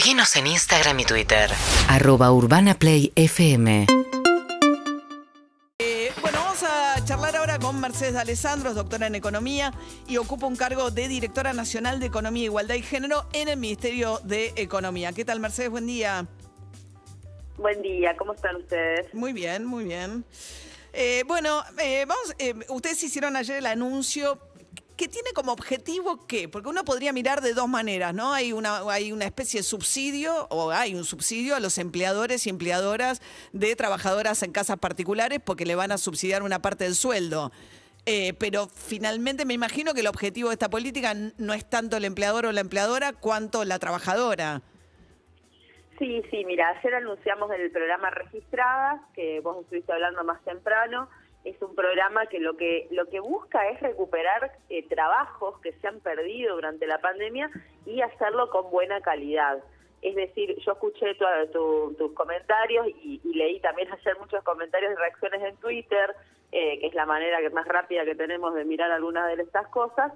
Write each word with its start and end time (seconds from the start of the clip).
Seguinos 0.00 0.34
en 0.36 0.46
Instagram 0.46 0.98
y 1.00 1.04
Twitter. 1.04 1.50
Arroba 1.86 2.32
Urbana 2.32 2.74
Play 2.74 3.12
FM. 3.16 3.86
Eh, 5.78 6.12
bueno, 6.22 6.38
vamos 6.38 6.62
a 6.62 7.04
charlar 7.04 7.36
ahora 7.36 7.58
con 7.58 7.78
Mercedes 7.78 8.16
Alessandro, 8.16 8.72
doctora 8.72 9.08
en 9.08 9.14
Economía 9.14 9.74
y 10.08 10.16
ocupa 10.16 10.46
un 10.46 10.56
cargo 10.56 10.90
de 10.90 11.06
Directora 11.06 11.52
Nacional 11.52 12.00
de 12.00 12.06
Economía, 12.06 12.44
Igualdad 12.44 12.76
y 12.76 12.82
Género 12.82 13.26
en 13.34 13.48
el 13.48 13.58
Ministerio 13.58 14.20
de 14.24 14.54
Economía. 14.56 15.12
¿Qué 15.12 15.26
tal, 15.26 15.38
Mercedes? 15.38 15.68
Buen 15.68 15.86
día. 15.86 16.26
Buen 17.58 17.82
día, 17.82 18.16
¿cómo 18.16 18.32
están 18.32 18.56
ustedes? 18.56 19.12
Muy 19.12 19.34
bien, 19.34 19.66
muy 19.66 19.84
bien. 19.84 20.24
Eh, 20.94 21.24
bueno, 21.26 21.62
eh, 21.78 22.06
vamos, 22.08 22.34
eh, 22.38 22.54
ustedes 22.68 23.02
hicieron 23.02 23.36
ayer 23.36 23.58
el 23.58 23.66
anuncio 23.66 24.38
que 25.00 25.08
tiene 25.08 25.30
como 25.34 25.52
objetivo 25.52 26.26
qué? 26.26 26.46
Porque 26.46 26.68
uno 26.68 26.84
podría 26.84 27.14
mirar 27.14 27.40
de 27.40 27.54
dos 27.54 27.66
maneras, 27.66 28.12
¿no? 28.12 28.34
Hay 28.34 28.52
una, 28.52 28.80
hay 28.92 29.12
una 29.12 29.24
especie 29.24 29.60
de 29.60 29.64
subsidio, 29.64 30.46
o 30.50 30.72
hay 30.72 30.94
un 30.94 31.04
subsidio 31.04 31.56
a 31.56 31.60
los 31.60 31.78
empleadores 31.78 32.46
y 32.46 32.50
empleadoras 32.50 33.22
de 33.54 33.74
trabajadoras 33.76 34.42
en 34.42 34.52
casas 34.52 34.76
particulares 34.76 35.40
porque 35.42 35.64
le 35.64 35.74
van 35.74 35.90
a 35.90 35.96
subsidiar 35.96 36.42
una 36.42 36.60
parte 36.60 36.84
del 36.84 36.96
sueldo. 36.96 37.50
Eh, 38.04 38.34
pero 38.38 38.66
finalmente 38.66 39.46
me 39.46 39.54
imagino 39.54 39.94
que 39.94 40.00
el 40.00 40.06
objetivo 40.06 40.50
de 40.50 40.56
esta 40.56 40.68
política 40.68 41.14
no 41.38 41.54
es 41.54 41.64
tanto 41.64 41.96
el 41.96 42.04
empleador 42.04 42.44
o 42.44 42.52
la 42.52 42.60
empleadora 42.60 43.14
cuanto 43.14 43.64
la 43.64 43.78
trabajadora. 43.78 44.60
Sí, 45.98 46.22
sí, 46.30 46.44
mira, 46.44 46.68
ayer 46.76 46.94
anunciamos 46.96 47.50
el 47.52 47.70
programa 47.70 48.10
Registradas, 48.10 49.00
que 49.14 49.40
vos 49.40 49.62
estuviste 49.62 49.94
hablando 49.94 50.24
más 50.24 50.44
temprano. 50.44 51.08
Es 51.44 51.60
un 51.62 51.74
programa 51.74 52.26
que 52.26 52.38
lo 52.38 52.56
que 52.56 52.86
lo 52.90 53.06
que 53.06 53.18
busca 53.20 53.66
es 53.70 53.80
recuperar 53.80 54.52
eh, 54.68 54.86
trabajos 54.88 55.58
que 55.60 55.72
se 55.72 55.88
han 55.88 56.00
perdido 56.00 56.54
durante 56.54 56.86
la 56.86 56.98
pandemia 57.00 57.50
y 57.86 58.02
hacerlo 58.02 58.50
con 58.50 58.70
buena 58.70 59.00
calidad. 59.00 59.62
Es 60.02 60.14
decir, 60.16 60.56
yo 60.64 60.72
escuché 60.72 61.14
tu- 61.14 61.24
tu- 61.52 61.94
tus 61.98 62.12
comentarios 62.12 62.86
y, 62.88 63.20
y 63.24 63.34
leí 63.34 63.58
también 63.60 63.88
ayer 63.92 64.18
muchos 64.18 64.42
comentarios 64.44 64.92
y 64.92 64.96
reacciones 64.96 65.42
en 65.42 65.56
Twitter, 65.56 66.14
eh, 66.52 66.78
que 66.78 66.86
es 66.88 66.94
la 66.94 67.06
manera 67.06 67.38
que 67.40 67.50
más 67.50 67.66
rápida 67.66 68.04
que 68.04 68.14
tenemos 68.14 68.54
de 68.54 68.64
mirar 68.64 68.90
algunas 68.90 69.34
de 69.34 69.42
estas 69.42 69.66
cosas. 69.68 70.12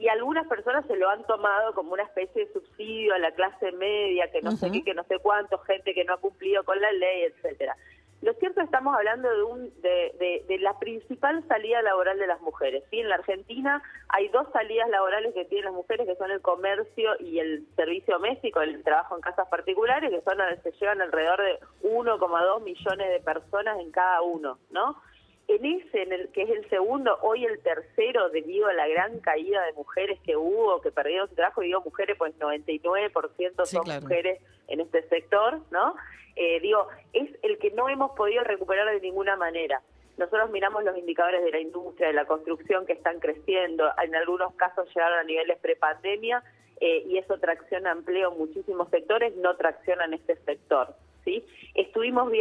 Y 0.00 0.06
algunas 0.08 0.46
personas 0.46 0.86
se 0.86 0.94
lo 0.94 1.10
han 1.10 1.24
tomado 1.26 1.74
como 1.74 1.92
una 1.92 2.04
especie 2.04 2.46
de 2.46 2.52
subsidio 2.52 3.14
a 3.14 3.18
la 3.18 3.32
clase 3.32 3.72
media, 3.72 4.30
que 4.30 4.40
no 4.42 4.52
sé 4.52 4.70
qué, 4.70 4.84
que 4.84 4.94
no 4.94 5.02
sé 5.04 5.18
cuánto, 5.18 5.58
gente 5.58 5.92
que 5.92 6.04
no 6.04 6.14
ha 6.14 6.18
cumplido 6.20 6.62
con 6.62 6.80
la 6.80 6.92
ley, 6.92 7.24
etcétera. 7.24 7.76
Lo 8.20 8.32
cierto 8.34 8.60
estamos 8.60 8.96
hablando 8.96 9.28
de, 9.30 9.42
un, 9.44 9.80
de, 9.80 10.12
de- 10.18 10.44
de 10.48 10.58
la 10.58 10.76
principal 10.80 11.46
salida 11.46 11.82
laboral 11.82 12.18
de 12.18 12.26
las 12.26 12.40
mujeres. 12.40 12.82
¿sí? 12.90 12.98
En 13.00 13.08
la 13.08 13.14
Argentina 13.14 13.80
hay 14.08 14.28
dos 14.28 14.46
salidas 14.52 14.88
laborales 14.90 15.32
que 15.34 15.44
tienen 15.44 15.66
las 15.66 15.74
mujeres, 15.74 16.06
que 16.06 16.16
son 16.16 16.30
el 16.32 16.40
comercio 16.42 17.12
y 17.20 17.38
el 17.38 17.64
servicio 17.76 18.14
doméstico, 18.14 18.60
el 18.60 18.82
trabajo 18.82 19.14
en 19.14 19.20
casas 19.20 19.46
particulares, 19.48 20.10
que 20.10 20.20
son 20.22 20.38
se 20.62 20.72
llevan 20.72 21.00
alrededor 21.00 21.40
de 21.42 21.58
1,2 21.82 22.62
millones 22.62 23.08
de 23.10 23.20
personas 23.20 23.78
en 23.78 23.90
cada 23.92 24.20
uno, 24.22 24.58
¿no? 24.70 24.96
En 25.48 25.64
ese, 25.64 26.02
en 26.02 26.12
el 26.12 26.28
que 26.28 26.42
es 26.42 26.50
el 26.50 26.68
segundo, 26.68 27.18
hoy 27.22 27.46
el 27.46 27.58
tercero, 27.60 28.28
debido 28.28 28.68
a 28.68 28.74
la 28.74 28.86
gran 28.86 29.18
caída 29.20 29.64
de 29.64 29.72
mujeres 29.72 30.20
que 30.20 30.36
hubo, 30.36 30.82
que 30.82 30.92
perdieron 30.92 31.26
su 31.28 31.34
trabajo, 31.34 31.62
y 31.62 31.68
digo 31.68 31.80
mujeres, 31.80 32.16
pues 32.18 32.38
99% 32.38 33.64
Sí, 33.64 33.76
son 33.76 33.84
claro. 33.84 34.02
mujeres 34.02 34.42
en 34.68 34.80
este 34.80 35.02
sector, 35.08 35.60
¿no? 35.70 35.94
Eh, 36.36 36.60
digo, 36.60 36.86
es 37.14 37.30
el 37.42 37.58
que 37.58 37.70
no 37.70 37.88
hemos 37.88 38.10
podido 38.12 38.44
recuperar 38.44 38.90
de 38.90 39.00
ninguna 39.00 39.36
manera. 39.36 39.80
Nosotros 40.18 40.50
miramos 40.50 40.84
los 40.84 40.98
indicadores 40.98 41.42
de 41.42 41.50
la 41.50 41.60
industria, 41.60 42.08
de 42.08 42.12
la 42.12 42.26
construcción 42.26 42.84
que 42.84 42.92
están 42.92 43.18
creciendo, 43.18 43.90
en 44.02 44.14
algunos 44.14 44.52
casos 44.54 44.86
llegaron 44.94 45.18
a 45.18 45.24
niveles 45.24 45.58
prepandemia 45.60 46.42
eh, 46.80 47.04
y 47.08 47.18
eso 47.18 47.38
tracciona 47.38 47.92
empleo 47.92 48.32
en 48.32 48.38
muchísimos 48.38 48.90
sectores, 48.90 49.34
no 49.36 49.56
tracciona 49.56 50.04
en 50.04 50.14
este 50.14 50.36
sector. 50.44 50.94
¿Sí? 51.28 51.44
Estuvimos, 51.74 52.32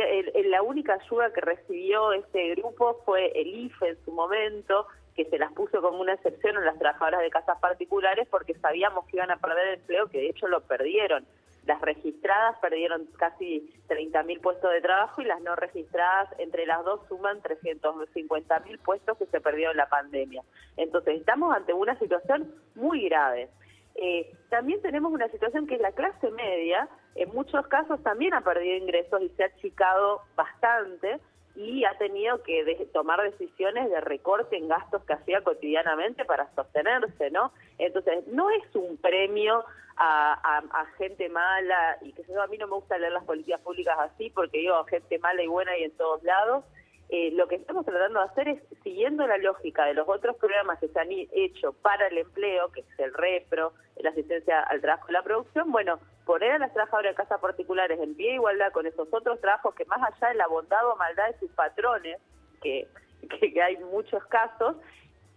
la 0.45 0.61
única 0.61 0.93
ayuda 0.93 1.33
que 1.33 1.41
recibió 1.41 2.13
este 2.13 2.55
grupo 2.55 3.01
fue 3.05 3.31
el 3.35 3.47
IFE 3.47 3.89
en 3.89 4.05
su 4.05 4.11
momento, 4.11 4.87
que 5.15 5.25
se 5.25 5.37
las 5.37 5.51
puso 5.51 5.81
como 5.81 5.99
una 5.99 6.13
excepción 6.13 6.55
a 6.57 6.61
las 6.61 6.79
trabajadoras 6.79 7.21
de 7.21 7.29
casas 7.29 7.59
particulares 7.59 8.27
porque 8.29 8.53
sabíamos 8.55 9.05
que 9.07 9.17
iban 9.17 9.31
a 9.31 9.37
perder 9.37 9.79
empleo, 9.79 10.07
que 10.07 10.19
de 10.19 10.29
hecho 10.29 10.47
lo 10.47 10.61
perdieron. 10.61 11.25
Las 11.65 11.81
registradas 11.81 12.57
perdieron 12.59 13.07
casi 13.17 13.73
30.000 13.89 14.39
puestos 14.39 14.71
de 14.71 14.79
trabajo 14.79 15.21
y 15.21 15.25
las 15.25 15.41
no 15.41 15.53
registradas 15.55 16.29
entre 16.39 16.65
las 16.65 16.85
dos 16.85 17.01
suman 17.09 17.41
350.000 17.41 18.79
puestos 18.79 19.17
que 19.17 19.25
se 19.25 19.41
perdieron 19.41 19.71
en 19.71 19.77
la 19.77 19.89
pandemia. 19.89 20.43
Entonces 20.77 21.19
estamos 21.19 21.53
ante 21.53 21.73
una 21.73 21.99
situación 21.99 22.53
muy 22.75 23.09
grave. 23.09 23.49
Eh, 23.95 24.31
también 24.49 24.81
tenemos 24.81 25.11
una 25.11 25.27
situación 25.27 25.65
que 25.67 25.75
es 25.75 25.81
la 25.81 25.91
clase 25.91 26.29
media, 26.31 26.87
en 27.17 27.33
muchos 27.33 27.67
casos 27.67 28.01
también 28.03 28.33
ha 28.33 28.41
perdido 28.41 28.77
ingresos 28.77 29.21
y 29.21 29.29
se 29.29 29.43
ha 29.43 29.47
achicado 29.47 30.21
bastante 30.35 31.19
y 31.55 31.83
ha 31.85 31.97
tenido 31.97 32.43
que 32.43 32.87
tomar 32.93 33.21
decisiones 33.23 33.89
de 33.89 33.99
recorte 34.01 34.57
en 34.57 34.67
gastos 34.67 35.03
que 35.05 35.13
hacía 35.13 35.41
cotidianamente 35.41 36.23
para 36.23 36.47
sostenerse, 36.53 37.31
¿no? 37.31 37.51
Entonces, 37.79 38.27
no 38.27 38.51
es 38.51 38.75
un 38.75 38.97
premio 38.97 39.65
a, 39.97 40.85
gente 40.97 41.29
mala, 41.29 41.97
y 42.01 42.13
que 42.13 42.23
yo, 42.27 42.41
a 42.41 42.47
mí 42.47 42.57
no 42.57 42.67
me 42.67 42.75
gusta 42.75 42.97
leer 42.97 43.11
las 43.11 43.23
políticas 43.23 43.61
públicas 43.61 43.97
así, 43.99 44.29
porque 44.29 44.59
digo, 44.59 44.83
gente 44.85 45.19
mala 45.19 45.41
y 45.41 45.47
buena 45.47 45.77
y 45.77 45.83
en 45.83 45.91
todos 45.97 46.21
lados, 46.23 46.63
eh, 47.09 47.31
lo 47.31 47.47
que 47.47 47.55
estamos 47.55 47.85
tratando 47.85 48.19
de 48.19 48.25
hacer 48.25 48.47
es, 48.49 48.61
siguiendo 48.83 49.25
la 49.25 49.37
lógica 49.37 49.85
de 49.85 49.93
los 49.93 50.07
otros 50.07 50.35
programas 50.37 50.79
que 50.79 50.89
se 50.89 50.99
han 50.99 51.09
hecho 51.11 51.73
para 51.73 52.07
el 52.07 52.17
empleo, 52.17 52.71
que 52.71 52.81
es 52.81 52.99
el 52.99 53.13
REPRO, 53.13 53.73
la 54.01 54.09
asistencia 54.09 54.61
al 54.61 54.81
trabajo 54.81 55.07
y 55.09 55.13
la 55.13 55.23
producción, 55.23 55.71
bueno, 55.71 55.99
poner 56.27 56.51
a 56.51 56.59
las 56.59 56.73
trabajadoras 56.73 57.13
de 57.13 57.23
casas 57.23 57.39
particulares 57.39 57.99
en 57.99 58.13
pie 58.15 58.27
de 58.27 58.35
igualdad 58.35 58.71
con 58.73 58.85
esos 58.85 59.07
otros 59.11 59.41
trabajos 59.41 59.73
que 59.73 59.85
más 59.85 59.99
allá 60.03 60.27
de 60.27 60.35
la 60.35 60.47
bondad 60.47 60.87
o 60.87 60.95
maldad 60.97 61.27
de 61.27 61.39
sus 61.39 61.49
patrones, 61.51 62.19
que, 62.61 62.87
que, 63.39 63.53
que 63.53 63.63
hay 63.63 63.77
muchos 63.77 64.23
casos, 64.25 64.75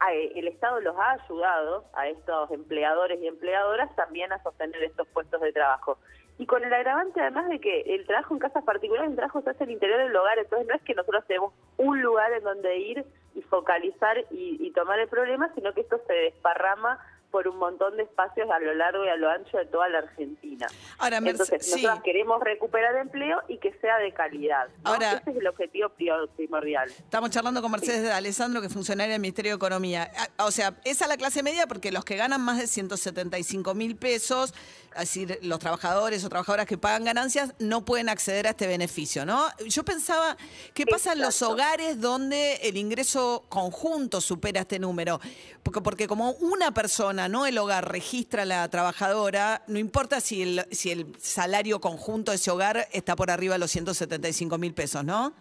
el 0.08 0.48
Estado 0.48 0.80
los 0.80 0.96
ha 0.96 1.12
ayudado 1.12 1.84
a 1.94 2.08
estos 2.08 2.50
empleadores 2.50 3.20
y 3.20 3.26
empleadoras 3.26 3.94
también 3.96 4.32
a 4.32 4.42
sostener 4.42 4.82
estos 4.82 5.06
puestos 5.08 5.40
de 5.40 5.52
trabajo. 5.52 5.98
Y 6.38 6.46
con 6.46 6.64
el 6.64 6.72
agravante 6.72 7.20
además 7.20 7.48
de 7.50 7.60
que 7.60 7.82
el 7.82 8.06
trabajo 8.06 8.32
en 8.32 8.40
casas 8.40 8.64
particulares, 8.64 9.10
el 9.10 9.16
trabajo 9.16 9.42
se 9.42 9.50
hace 9.50 9.64
el 9.64 9.72
interior 9.72 9.98
del 9.98 10.16
hogar, 10.16 10.38
entonces 10.38 10.66
no 10.66 10.74
es 10.74 10.82
que 10.82 10.94
nosotros 10.94 11.24
tenemos 11.26 11.52
un 11.76 12.00
lugar 12.00 12.32
en 12.32 12.42
donde 12.42 12.78
ir 12.78 13.04
y 13.34 13.42
focalizar 13.42 14.16
y, 14.30 14.56
y 14.58 14.70
tomar 14.72 14.98
el 14.98 15.08
problema, 15.08 15.52
sino 15.54 15.74
que 15.74 15.82
esto 15.82 16.00
se 16.06 16.14
desparrama 16.14 16.98
por 17.30 17.46
un 17.48 17.56
montón 17.58 17.96
de 17.96 18.02
espacios 18.04 18.48
a 18.50 18.58
lo 18.58 18.74
largo 18.74 19.04
y 19.04 19.08
a 19.08 19.16
lo 19.16 19.30
ancho 19.30 19.56
de 19.58 19.66
toda 19.66 19.88
la 19.88 19.98
Argentina. 19.98 20.66
Ahora, 20.98 21.20
Merce- 21.20 21.30
Entonces, 21.30 21.64
sí. 21.66 21.82
nosotros 21.82 22.02
queremos 22.04 22.40
recuperar 22.42 22.96
empleo 22.96 23.38
y 23.48 23.58
que 23.58 23.72
sea 23.80 23.98
de 23.98 24.12
calidad. 24.12 24.68
¿no? 24.84 24.90
Ahora- 24.90 25.12
Ese 25.18 25.30
es 25.30 25.36
el 25.36 25.46
objetivo 25.46 25.90
primordial. 26.36 26.88
Estamos 26.90 27.30
charlando 27.30 27.62
con 27.62 27.70
Mercedes 27.70 28.02
de 28.02 28.12
Alessandro, 28.12 28.60
que 28.60 28.66
es 28.66 28.72
funcionaria 28.72 29.12
del 29.12 29.20
Ministerio 29.20 29.52
de 29.52 29.56
Economía. 29.56 30.10
Ah, 30.38 30.46
O 30.46 30.50
sea, 30.50 30.74
esa 30.84 31.04
es 31.04 31.08
la 31.08 31.16
clase 31.16 31.42
media 31.42 31.66
porque 31.66 31.92
los 31.92 32.04
que 32.04 32.16
ganan 32.16 32.40
más 32.40 32.58
de 32.58 32.66
175 32.66 33.74
mil 33.74 33.96
pesos, 33.96 34.52
es 34.94 35.00
decir, 35.00 35.38
los 35.42 35.58
trabajadores 35.60 36.24
o 36.24 36.28
trabajadoras 36.28 36.66
que 36.66 36.76
pagan 36.78 37.04
ganancias, 37.04 37.54
no 37.58 37.84
pueden 37.84 38.08
acceder 38.08 38.46
a 38.46 38.50
este 38.50 38.66
beneficio, 38.66 39.24
¿no? 39.24 39.46
Yo 39.66 39.84
pensaba, 39.84 40.36
¿qué 40.74 40.84
pasa 40.86 41.12
en 41.12 41.20
los 41.20 41.40
hogares 41.42 42.00
donde 42.00 42.54
el 42.62 42.76
ingreso 42.76 43.44
conjunto 43.48 44.20
supera 44.20 44.60
este 44.62 44.78
número? 44.78 45.20
Porque, 45.62 45.80
porque 45.80 46.06
como 46.08 46.32
una 46.32 46.72
persona, 46.72 47.19
no 47.28 47.46
el 47.46 47.58
hogar, 47.58 47.90
registra 47.90 48.42
a 48.42 48.46
la 48.46 48.68
trabajadora, 48.68 49.62
no 49.66 49.78
importa 49.78 50.20
si 50.20 50.42
el, 50.42 50.66
si 50.70 50.90
el 50.90 51.14
salario 51.20 51.80
conjunto 51.80 52.32
de 52.32 52.36
ese 52.36 52.50
hogar 52.50 52.88
está 52.92 53.16
por 53.16 53.30
arriba 53.30 53.54
de 53.54 53.58
los 53.58 53.70
175 53.70 54.58
mil 54.58 54.74
pesos, 54.74 55.04
¿no? 55.04 55.32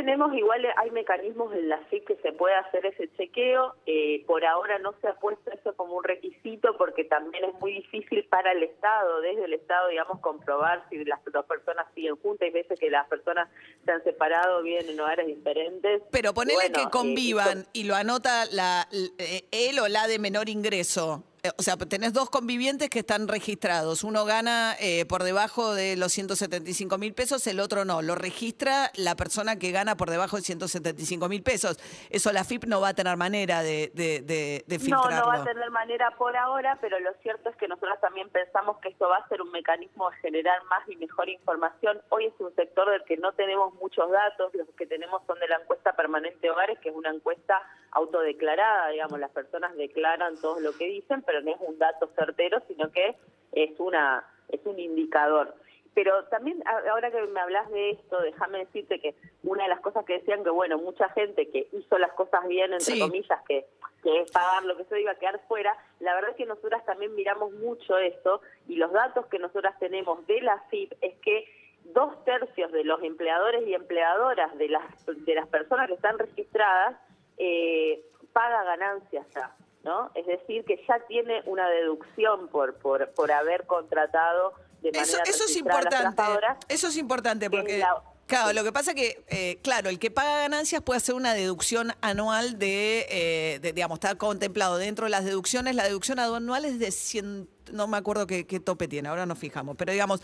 Tenemos 0.00 0.34
igual, 0.34 0.66
hay 0.78 0.90
mecanismos 0.92 1.52
en 1.52 1.68
la 1.68 1.76
FIP 1.90 2.06
que 2.06 2.16
se 2.22 2.32
puede 2.32 2.54
hacer 2.54 2.86
ese 2.86 3.12
chequeo. 3.18 3.74
Eh, 3.84 4.24
por 4.26 4.42
ahora 4.46 4.78
no 4.78 4.94
se 5.02 5.08
ha 5.08 5.14
puesto 5.16 5.50
eso 5.50 5.76
como 5.76 5.96
un 5.96 6.04
requisito 6.04 6.74
porque 6.78 7.04
también 7.04 7.44
es 7.44 7.52
muy 7.60 7.74
difícil 7.74 8.24
para 8.30 8.52
el 8.52 8.62
Estado, 8.62 9.20
desde 9.20 9.44
el 9.44 9.52
Estado, 9.52 9.88
digamos, 9.88 10.18
comprobar 10.20 10.86
si 10.88 11.04
las 11.04 11.20
dos 11.30 11.44
personas 11.44 11.86
siguen 11.94 12.16
juntas. 12.16 12.46
Hay 12.46 12.50
veces 12.50 12.80
que 12.80 12.88
las 12.88 13.06
personas 13.08 13.50
se 13.84 13.92
han 13.92 14.02
separado, 14.02 14.62
viven 14.62 14.88
en 14.88 14.98
hogares 14.98 15.26
diferentes. 15.26 16.00
Pero 16.10 16.32
ponele 16.32 16.56
Bueno, 16.56 16.74
que 16.78 16.82
eh, 16.84 16.90
convivan 16.90 17.66
y 17.74 17.84
lo 17.84 17.94
anota 17.94 18.46
la, 18.46 18.88
eh, 19.18 19.42
él 19.50 19.80
o 19.80 19.88
la 19.88 20.06
de 20.06 20.18
menor 20.18 20.48
ingreso. 20.48 21.24
Eh, 21.42 21.50
O 21.58 21.62
sea, 21.62 21.76
tenés 21.76 22.12
dos 22.12 22.30
convivientes 22.30 22.88
que 22.90 23.00
están 23.00 23.28
registrados. 23.28 24.04
Uno 24.04 24.24
gana 24.24 24.74
eh, 24.78 25.04
por 25.06 25.22
debajo 25.22 25.74
de 25.74 25.96
los 25.96 26.12
175 26.12 26.98
mil 26.98 27.14
pesos, 27.14 27.46
el 27.46 27.60
otro 27.60 27.84
no. 27.84 28.02
Lo 28.02 28.14
registra 28.14 28.90
la 28.96 29.14
persona 29.16 29.56
que 29.56 29.70
gana 29.72 29.96
por 29.96 30.10
debajo 30.10 30.36
de 30.36 30.42
175 30.42 31.28
mil 31.28 31.42
pesos. 31.42 31.78
Eso 32.10 32.32
la 32.32 32.44
FIP 32.44 32.64
no 32.64 32.80
va 32.80 32.88
a 32.88 32.94
tener 32.94 33.16
manera 33.16 33.62
de, 33.62 33.90
de, 33.94 34.20
de- 34.20 34.64
de 34.66 34.78
No, 34.78 34.84
filtrarlo. 34.84 35.16
no 35.20 35.26
va 35.26 35.34
a 35.36 35.44
tener 35.44 35.70
manera 35.70 36.10
por 36.16 36.36
ahora, 36.36 36.78
pero 36.80 36.98
lo 37.00 37.10
cierto 37.22 37.48
es 37.50 37.56
que 37.56 37.68
nosotros 37.68 37.98
también 38.00 38.28
pensamos 38.30 38.78
que 38.78 38.88
esto 38.90 39.08
va 39.08 39.18
a 39.18 39.28
ser 39.28 39.42
un 39.42 39.50
mecanismo 39.50 40.10
de 40.10 40.16
generar 40.18 40.62
más 40.64 40.88
y 40.88 40.96
mejor 40.96 41.28
información. 41.28 42.00
Hoy 42.10 42.26
es 42.26 42.34
un 42.38 42.54
sector 42.54 42.90
del 42.90 43.04
que 43.04 43.16
no 43.16 43.32
tenemos 43.32 43.74
muchos 43.74 44.10
datos, 44.10 44.52
los 44.54 44.68
que 44.76 44.86
tenemos 44.86 45.22
son 45.26 45.38
de 45.40 45.48
la 45.48 45.56
encuesta 45.56 45.92
permanente 45.94 46.50
hogares, 46.50 46.78
que 46.80 46.90
es 46.90 46.94
una 46.94 47.10
encuesta 47.10 47.60
autodeclarada, 47.92 48.88
digamos, 48.90 49.18
las 49.20 49.30
personas 49.30 49.76
declaran 49.76 50.40
todo 50.40 50.60
lo 50.60 50.72
que 50.72 50.86
dicen, 50.86 51.22
pero 51.22 51.40
no 51.42 51.50
es 51.52 51.60
un 51.60 51.78
dato 51.78 52.08
certero, 52.16 52.60
sino 52.68 52.90
que 52.90 53.16
es 53.52 53.70
una 53.78 54.24
es 54.48 54.60
un 54.64 54.78
indicador. 54.80 55.54
Pero 55.94 56.24
también 56.26 56.62
ahora 56.88 57.10
que 57.10 57.20
me 57.22 57.40
hablas 57.40 57.68
de 57.70 57.90
esto, 57.90 58.20
déjame 58.20 58.58
decirte 58.58 59.00
que 59.00 59.14
una 59.42 59.64
de 59.64 59.68
las 59.68 59.80
cosas 59.80 60.04
que 60.04 60.14
decían 60.14 60.42
que, 60.44 60.50
bueno, 60.50 60.78
mucha 60.78 61.08
gente 61.10 61.48
que 61.50 61.68
hizo 61.72 61.98
las 61.98 62.12
cosas 62.12 62.46
bien, 62.46 62.72
entre 62.72 62.94
Sí. 62.94 63.00
comillas, 63.00 63.40
que, 63.46 63.66
que 64.02 64.20
es 64.20 64.30
pagar 64.30 64.64
lo 64.64 64.76
que 64.76 64.84
se 64.84 65.00
iba 65.00 65.12
a 65.12 65.16
quedar 65.16 65.40
fuera, 65.48 65.76
la 65.98 66.14
verdad 66.14 66.30
es 66.30 66.36
que 66.36 66.46
nosotras 66.46 66.84
también 66.84 67.14
miramos 67.14 67.52
mucho 67.54 67.98
esto 67.98 68.40
y 68.68 68.76
los 68.76 68.92
datos 68.92 69.26
que 69.26 69.38
nosotras 69.40 69.76
tenemos 69.80 70.24
de 70.26 70.40
la 70.42 70.58
FIP 70.70 70.92
es 71.00 71.16
que 71.20 71.44
dos 71.84 72.24
tercios 72.24 72.70
de 72.72 72.84
los 72.84 73.02
empleadores 73.02 73.66
y 73.66 73.74
empleadoras 73.74 74.56
de 74.58 74.68
las, 74.68 74.84
de 75.06 75.34
las 75.34 75.48
personas 75.48 75.88
que 75.88 75.94
están 75.94 76.18
registradas 76.18 76.96
eh, 77.38 78.04
paga 78.32 78.62
ganancias 78.64 79.26
ya, 79.34 79.54
¿no? 79.82 80.10
Es 80.14 80.26
decir, 80.26 80.64
que 80.64 80.82
ya 80.88 81.00
tiene 81.08 81.42
una 81.46 81.68
deducción 81.68 82.48
por, 82.48 82.74
por, 82.76 83.10
por 83.10 83.32
haber 83.32 83.66
contratado 83.66 84.52
de 84.82 84.90
manera 84.92 85.02
Eso, 85.02 85.18
eso 85.24 85.30
es 85.32 85.40
a 85.40 85.44
las 85.44 85.56
importante. 85.56 85.96
trabajadoras. 86.14 86.58
Eso 86.68 86.86
es 86.88 86.96
importante 86.96 87.50
que 87.50 87.56
porque, 87.56 87.78
la- 87.78 88.02
claro, 88.30 88.52
lo 88.52 88.64
que 88.64 88.72
pasa 88.72 88.94
que, 88.94 89.22
eh, 89.28 89.58
claro, 89.62 89.90
el 89.90 89.98
que 89.98 90.10
paga 90.10 90.38
ganancias 90.38 90.80
puede 90.82 90.98
hacer 90.98 91.14
una 91.14 91.34
deducción 91.34 91.92
anual 92.00 92.58
de, 92.58 93.06
eh, 93.10 93.58
de, 93.60 93.72
digamos, 93.72 93.96
está 93.96 94.14
contemplado 94.14 94.78
dentro 94.78 95.04
de 95.06 95.10
las 95.10 95.24
deducciones. 95.24 95.74
La 95.74 95.84
deducción 95.84 96.20
anual 96.20 96.64
es 96.64 96.78
de 96.78 96.92
100, 96.92 97.48
no 97.72 97.88
me 97.88 97.96
acuerdo 97.96 98.28
qué, 98.28 98.46
qué 98.46 98.60
tope 98.60 98.86
tiene, 98.86 99.08
ahora 99.08 99.26
nos 99.26 99.38
fijamos. 99.38 99.76
Pero 99.76 99.92
digamos, 99.92 100.22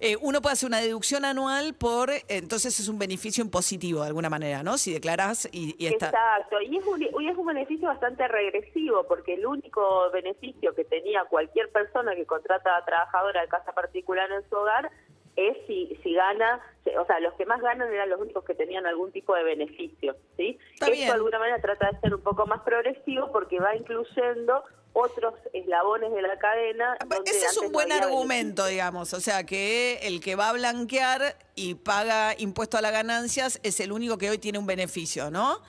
eh, 0.00 0.16
uno 0.20 0.42
puede 0.42 0.52
hacer 0.52 0.66
una 0.66 0.80
deducción 0.80 1.24
anual 1.24 1.74
por, 1.74 2.10
entonces 2.28 2.78
es 2.78 2.88
un 2.88 2.98
beneficio 2.98 3.42
impositivo 3.42 4.02
de 4.02 4.08
alguna 4.08 4.28
manera, 4.28 4.62
¿no? 4.62 4.76
Si 4.76 4.92
declaras 4.92 5.48
y, 5.50 5.74
y 5.78 5.86
está. 5.86 6.06
Exacto, 6.06 6.60
y 6.60 6.76
es, 6.76 6.84
un, 6.84 7.02
y 7.02 7.28
es 7.28 7.38
un 7.38 7.46
beneficio 7.46 7.88
bastante 7.88 8.28
regresivo, 8.28 9.04
porque 9.08 9.34
el 9.34 9.46
único 9.46 10.10
beneficio 10.12 10.74
que 10.74 10.84
tenía 10.84 11.24
cualquier 11.24 11.70
persona 11.72 12.14
que 12.14 12.26
contrata 12.26 12.76
a 12.76 12.84
trabajadora 12.84 13.40
de 13.40 13.48
casa 13.48 13.72
particular 13.72 14.30
en 14.30 14.46
su 14.48 14.56
hogar 14.56 14.90
es 15.36 15.56
si, 15.66 15.98
si 16.02 16.14
gana, 16.14 16.60
o 16.98 17.06
sea, 17.06 17.20
los 17.20 17.34
que 17.34 17.46
más 17.46 17.60
ganan 17.60 17.92
eran 17.92 18.08
los 18.08 18.20
únicos 18.20 18.44
que 18.44 18.54
tenían 18.54 18.86
algún 18.86 19.12
tipo 19.12 19.34
de 19.34 19.44
beneficio, 19.44 20.16
¿sí? 20.36 20.58
Está 20.72 20.86
Esto 20.86 20.92
bien. 20.92 21.06
de 21.08 21.12
alguna 21.14 21.38
manera 21.38 21.60
trata 21.60 21.90
de 21.92 22.00
ser 22.00 22.14
un 22.14 22.22
poco 22.22 22.46
más 22.46 22.62
progresivo 22.62 23.30
porque 23.32 23.60
va 23.60 23.76
incluyendo 23.76 24.64
otros 24.94 25.34
eslabones 25.52 26.10
de 26.10 26.22
la 26.22 26.38
cadena. 26.38 26.96
Ah, 27.00 27.16
Ese 27.26 27.44
es 27.46 27.58
un 27.58 27.70
buen 27.70 27.92
argumento, 27.92 28.64
digamos. 28.64 29.12
O 29.12 29.20
sea, 29.20 29.44
que 29.44 29.98
el 30.02 30.20
que 30.20 30.36
va 30.36 30.48
a 30.48 30.52
blanquear 30.54 31.36
y 31.54 31.74
paga 31.74 32.34
impuesto 32.38 32.78
a 32.78 32.80
las 32.80 32.92
ganancias 32.92 33.60
es 33.62 33.78
el 33.80 33.92
único 33.92 34.16
que 34.16 34.30
hoy 34.30 34.38
tiene 34.38 34.58
un 34.58 34.64
beneficio, 34.64 35.30
¿no? 35.30 35.60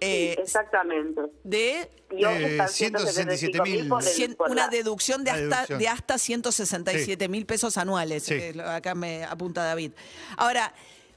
Eh, 0.00 0.34
Sí, 0.36 0.42
exactamente. 0.42 1.20
de 1.44 1.90
Y 2.10 2.24
hoy 2.24 2.34
Eh, 2.44 2.46
están 2.52 2.68
167.000. 2.68 3.58
175.000 3.64 3.88
por 3.88 4.02
el- 4.02 4.08
cien- 4.08 4.36
por 4.36 4.50
una 4.50 4.68
deducción 4.68 5.24
de 5.24 5.30
hasta, 5.32 5.42
deducción. 5.44 5.78
de 5.80 5.88
hasta 5.88 6.18
167 6.18 7.28
mil 7.28 7.46
pesos 7.46 7.76
anuales. 7.78 8.22
Sí. 8.24 8.36
que 8.36 8.54
lo- 8.54 8.68
acá 8.68 8.94
me 8.94 9.24
apunta 9.24 9.64
David. 9.64 9.92
Ahora, 10.36 10.72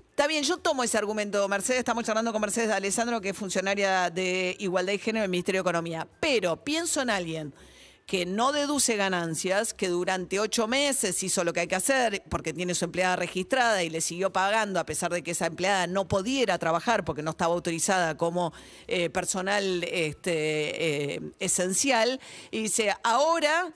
está 0.09 0.25
bien, 0.27 0.43
yo 0.43 0.57
tomo 0.57 0.83
ese 0.83 0.97
argumento. 0.97 1.47
Mercedes, 1.47 1.79
estamos 1.79 2.03
charlando 2.05 2.31
con 2.31 2.41
Mercedes 2.41 2.69
de 2.69 2.73
Alessandro, 2.73 3.21
que 3.21 3.29
es 3.29 3.37
funcionaria 3.37 4.09
de 4.09 4.55
Igualdad 4.59 4.93
y 4.93 4.97
Género 4.97 5.21
del 5.23 5.29
Ministerio 5.31 5.59
de 5.61 5.69
Economía. 5.69 6.07
Pero 6.19 6.57
pienso 6.63 7.01
en 7.01 7.09
alguien 7.11 7.53
que 8.09 8.25
no 8.25 8.51
deduce 8.51 8.95
ganancias, 8.95 9.75
que 9.75 9.87
durante 9.87 10.39
ocho 10.39 10.67
meses 10.67 11.21
hizo 11.21 11.43
lo 11.43 11.53
que 11.53 11.59
hay 11.59 11.67
que 11.67 11.75
hacer 11.75 12.23
porque 12.27 12.53
tiene 12.53 12.73
su 12.73 12.85
empleada 12.85 13.15
registrada 13.15 13.83
y 13.83 13.91
le 13.91 14.01
siguió 14.01 14.33
pagando 14.33 14.79
a 14.79 14.83
pesar 14.83 15.13
de 15.13 15.21
que 15.21 15.29
esa 15.29 15.45
empleada 15.45 15.85
no 15.85 16.07
pudiera 16.07 16.57
trabajar 16.57 17.05
porque 17.05 17.21
no 17.21 17.29
estaba 17.29 17.53
autorizada 17.53 18.17
como 18.17 18.51
eh, 18.87 19.11
personal 19.11 19.83
este, 19.83 21.13
eh, 21.13 21.21
esencial. 21.37 22.19
Y 22.49 22.63
dice, 22.63 22.95
ahora 23.03 23.71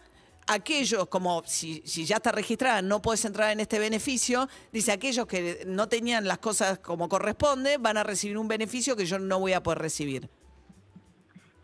aquellos, 0.48 1.10
como 1.10 1.44
si, 1.46 1.84
ya 1.84 2.16
está 2.16 2.32
registrada, 2.32 2.82
no 2.82 3.04
puedes 3.04 3.24
entrar 3.26 3.52
en 3.52 3.60
este 3.60 3.78
beneficio, 3.78 4.50
dice, 4.72 4.94
aquellos 4.94 5.28
que 5.28 5.62
no 5.68 5.88
tenían 5.90 6.28
las 6.28 6.40
cosas 6.40 6.80
como 6.80 7.08
corresponde, 7.08 7.78
van 7.78 7.98
a 7.98 8.04
recibir 8.04 8.40
un 8.40 8.48
beneficio 8.48 8.96
que 8.96 9.06
yo 9.06 9.20
no 9.20 9.40
voy 9.40 9.54
a 9.54 9.62
poder 9.62 9.78
recibir. 9.78 10.28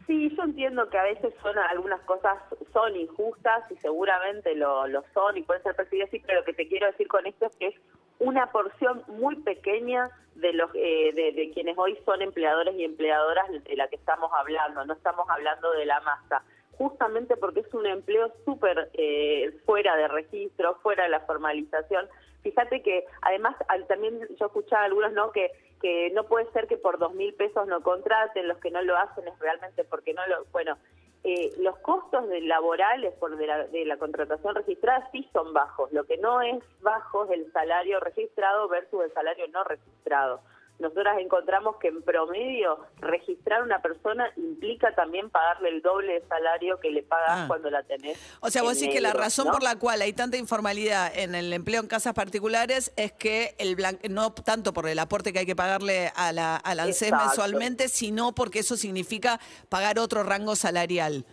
Sí, 0.09 0.35
yo 0.35 0.41
entiendo 0.41 0.89
que 0.89 0.97
a 0.97 1.03
veces 1.03 1.35
son 1.39 1.55
algunas 1.59 2.01
cosas 2.01 2.35
son 2.73 2.95
injustas 2.95 3.69
y 3.69 3.75
seguramente 3.77 4.55
lo, 4.55 4.87
lo 4.87 5.03
son 5.13 5.37
y 5.37 5.43
pueden 5.43 5.61
ser 5.61 5.75
percibidas 5.75 6.09
así, 6.09 6.19
pero 6.25 6.39
lo 6.39 6.45
que 6.45 6.53
te 6.53 6.67
quiero 6.67 6.87
decir 6.87 7.07
con 7.07 7.27
esto 7.27 7.45
es 7.45 7.55
que 7.57 7.67
es 7.67 7.75
una 8.17 8.51
porción 8.51 9.03
muy 9.07 9.35
pequeña 9.35 10.09
de 10.33 10.53
los 10.53 10.71
eh, 10.73 11.11
de, 11.13 11.31
de 11.33 11.51
quienes 11.51 11.77
hoy 11.77 11.95
son 12.05 12.23
empleadores 12.23 12.73
y 12.73 12.85
empleadoras 12.85 13.45
de 13.63 13.75
la 13.75 13.87
que 13.87 13.97
estamos 13.97 14.31
hablando, 14.33 14.83
no 14.83 14.93
estamos 14.93 15.29
hablando 15.29 15.71
de 15.73 15.85
la 15.85 15.99
masa, 15.99 16.41
justamente 16.79 17.37
porque 17.37 17.59
es 17.59 17.71
un 17.75 17.85
empleo 17.85 18.33
súper 18.45 18.89
eh, 18.93 19.51
fuera 19.65 19.95
de 19.95 20.07
registro, 20.07 20.75
fuera 20.81 21.03
de 21.03 21.09
la 21.09 21.19
formalización. 21.19 22.07
Fíjate 22.41 22.81
que 22.81 23.05
además 23.21 23.55
al- 23.67 23.85
también 23.85 24.19
yo 24.39 24.45
escuchaba 24.47 24.81
a 24.81 24.85
algunos 24.85 25.13
no 25.13 25.31
que 25.31 25.51
que 25.81 26.09
no 26.11 26.25
puede 26.25 26.51
ser 26.51 26.67
que 26.67 26.75
por 26.75 26.97
dos 26.99 27.13
mil 27.13 27.33
pesos 27.35 27.65
no 27.67 27.81
contraten, 27.81 28.49
los 28.49 28.57
que 28.57 28.69
no 28.69 28.81
lo 28.81 28.97
hacen 28.97 29.25
es 29.29 29.39
realmente 29.39 29.85
porque 29.85 30.13
no 30.13 30.27
lo, 30.27 30.43
bueno, 30.51 30.77
eh, 31.23 31.53
los 31.59 31.77
costos 31.79 32.27
de 32.27 32.41
laborales 32.41 33.13
por 33.13 33.37
de 33.37 33.47
la, 33.47 33.65
de 33.67 33.85
la 33.85 33.95
contratación 33.95 34.55
registrada 34.55 35.07
sí 35.13 35.25
son 35.31 35.53
bajos, 35.53 35.89
lo 35.93 36.03
que 36.03 36.17
no 36.17 36.41
es 36.41 36.61
bajo 36.81 37.23
es 37.25 37.31
el 37.31 37.49
salario 37.53 38.01
registrado 38.01 38.67
versus 38.67 39.05
el 39.05 39.13
salario 39.13 39.47
no 39.53 39.63
registrado. 39.63 40.41
Nosotras 40.79 41.17
encontramos 41.19 41.75
que 41.77 41.89
en 41.89 42.01
promedio 42.01 42.79
registrar 43.01 43.63
una 43.63 43.81
persona 43.81 44.31
implica 44.37 44.95
también 44.95 45.29
pagarle 45.29 45.69
el 45.69 45.81
doble 45.81 46.13
de 46.13 46.27
salario 46.27 46.79
que 46.79 46.89
le 46.89 47.03
pagas 47.03 47.29
Ah. 47.31 47.45
cuando 47.47 47.69
la 47.69 47.83
tenés. 47.83 48.17
O 48.39 48.49
sea, 48.49 48.63
vos 48.63 48.79
decís 48.79 48.93
que 48.93 49.01
la 49.01 49.11
razón 49.11 49.47
¿no? 49.47 49.51
por 49.51 49.61
la 49.61 49.77
cual 49.77 50.01
hay 50.01 50.13
tanta 50.13 50.37
informalidad 50.37 51.11
en 51.17 51.35
el 51.35 51.51
empleo 51.51 51.81
en 51.81 51.87
casas 51.87 52.13
particulares 52.13 52.93
es 52.95 53.11
que 53.11 53.55
el 53.57 53.75
blan- 53.75 53.99
no 54.09 54.31
tanto 54.31 54.71
por 54.73 54.87
el 54.87 54.97
aporte 54.99 55.33
que 55.33 55.39
hay 55.39 55.45
que 55.45 55.55
pagarle 55.55 56.11
a 56.15 56.31
la, 56.31 56.55
al 56.55 56.79
ANSES 56.79 57.11
mensualmente, 57.11 57.89
sino 57.89 58.33
porque 58.33 58.59
eso 58.59 58.77
significa 58.77 59.39
pagar 59.67 59.99
otro 59.99 60.23
rango 60.23 60.55
salarial. 60.55 61.25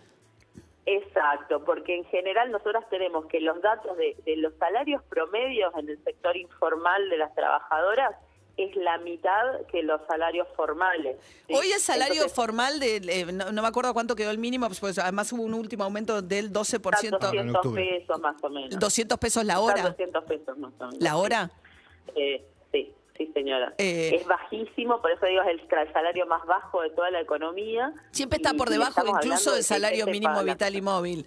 Exacto, 0.88 1.64
porque 1.64 1.96
en 1.96 2.04
general 2.04 2.50
nosotras 2.52 2.84
tenemos 2.90 3.26
que 3.26 3.40
los 3.40 3.60
datos 3.60 3.96
de, 3.96 4.16
de 4.24 4.36
los 4.36 4.54
salarios 4.58 5.02
promedios 5.04 5.72
en 5.76 5.88
el 5.88 6.02
sector 6.04 6.36
informal 6.36 7.08
de 7.10 7.16
las 7.16 7.34
trabajadoras 7.34 8.14
es 8.56 8.74
la 8.76 8.96
mitad 8.98 9.66
que 9.70 9.82
los 9.82 10.00
salarios 10.08 10.46
formales. 10.56 11.16
¿sí? 11.46 11.54
Hoy 11.54 11.70
el 11.72 11.80
salario 11.80 12.14
Entonces, 12.14 12.34
formal, 12.34 12.80
de, 12.80 12.96
eh, 12.96 13.26
no, 13.32 13.52
no 13.52 13.62
me 13.62 13.68
acuerdo 13.68 13.92
cuánto 13.92 14.16
quedó 14.16 14.30
el 14.30 14.38
mínimo, 14.38 14.66
pues, 14.66 14.80
pues, 14.80 14.98
además 14.98 15.30
hubo 15.32 15.42
un 15.42 15.52
último 15.54 15.84
aumento 15.84 16.22
del 16.22 16.52
12%. 16.52 17.16
están 17.16 17.20
200 17.20 17.56
octubre. 17.56 17.98
pesos 18.00 18.20
más 18.20 18.36
o 18.42 18.48
menos. 18.48 18.78
200 18.78 19.18
pesos 19.18 19.44
la 19.44 19.60
hora. 19.60 19.82
200 19.82 20.24
pesos 20.24 20.56
más 20.58 20.72
o 20.80 20.84
menos. 20.86 21.00
¿La 21.02 21.16
hora? 21.16 21.50
Eh, 22.14 22.42
sí, 22.72 22.94
sí 23.18 23.30
señora. 23.34 23.74
Eh. 23.76 24.16
es 24.20 24.26
bajísimo, 24.26 25.02
por 25.02 25.10
eso 25.10 25.26
digo 25.26 25.42
es 25.42 25.48
el, 25.48 25.60
el 25.60 25.92
salario 25.92 26.26
más 26.26 26.44
bajo 26.46 26.80
de 26.80 26.90
toda 26.90 27.10
la 27.10 27.20
economía. 27.20 27.92
Siempre 28.10 28.36
está 28.38 28.54
Y- 28.54 28.56
por 28.56 28.70
debajo 28.70 29.02
incluso 29.06 29.52
del 29.54 29.64
salario 29.64 30.06
mínimo 30.06 30.42
vital 30.42 30.74
y 30.74 30.80
móvil. 30.80 31.26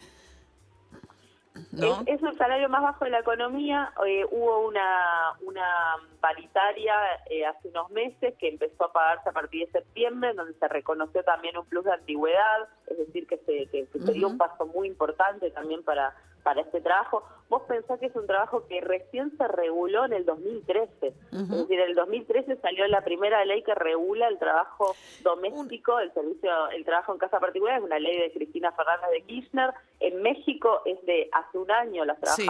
¿No? 1.72 2.02
Es, 2.02 2.18
es 2.18 2.24
el 2.24 2.38
salario 2.38 2.68
más 2.68 2.82
bajo 2.82 3.06
de 3.06 3.12
la 3.12 3.20
economía. 3.20 3.94
Eh, 4.08 4.26
hubo 4.32 4.68
una, 4.68 5.34
una 5.42 5.98
paritaria 6.20 6.96
eh, 7.30 7.46
hace 7.46 7.68
unos 7.70 7.92
meses 7.92 8.34
que 8.40 8.50
empezó 8.50 8.86
a 8.86 8.92
pagarse 8.92 9.30
a 9.30 9.34
partir 9.34 9.68
de 9.68 9.72
septiembre, 9.72 10.34
donde 10.34 10.58
se 10.58 10.68
reconoció 10.68 11.24
también 11.24 11.58
un 11.58 11.66
plus 11.66 11.86
de 11.86 11.94
antigüedad, 11.94 12.68
es 12.88 12.98
decir, 12.98 13.28
que 13.28 13.38
se, 13.38 13.68
que, 13.68 13.88
que 13.88 14.00
se 14.00 14.14
dio 14.14 14.28
un 14.28 14.38
paso 14.38 14.66
muy 14.66 14.88
importante 14.88 15.52
también 15.52 15.84
para, 15.84 16.16
para 16.50 16.62
este 16.62 16.82
trabajo. 16.82 17.22
Vos 17.48 17.62
pensás 17.68 18.00
que 18.00 18.08
es 18.08 18.16
un 18.16 18.26
trabajo 18.26 18.66
que 18.68 18.82
recién 18.82 19.38
se 19.38 19.48
reguló 19.48 20.06
en 20.06 20.14
el 20.14 20.26
2013. 20.26 21.14
Es 21.32 21.50
decir, 21.50 21.80
en 21.80 21.90
el 21.90 21.96
2013 21.96 22.58
salió 22.58 22.88
la 22.88 23.02
primera 23.02 23.46
ley 23.46 23.62
que 23.62 23.76
regula 23.76 24.28
el 24.28 24.40
trabajo 24.40 24.96
doméstico, 25.22 26.00
el 26.00 26.12
servicio, 26.12 26.50
el 26.70 26.84
trabajo 26.86 27.14
en 27.14 27.20
casa 27.20 27.40
particular, 27.40 27.78
es 27.78 27.84
una 27.84 28.00
ley 28.00 28.20
de 28.20 28.32
Cristina 28.32 28.72
Fernández 28.72 29.12
de 29.12 29.22
Kirchner. 29.22 29.74
En 30.00 30.24
México 30.24 30.82
es 30.86 31.00
de 31.06 31.30
hace 31.32 31.60
un 31.60 31.70
año 31.70 32.04
las 32.04 32.18
Sí. 32.36 32.48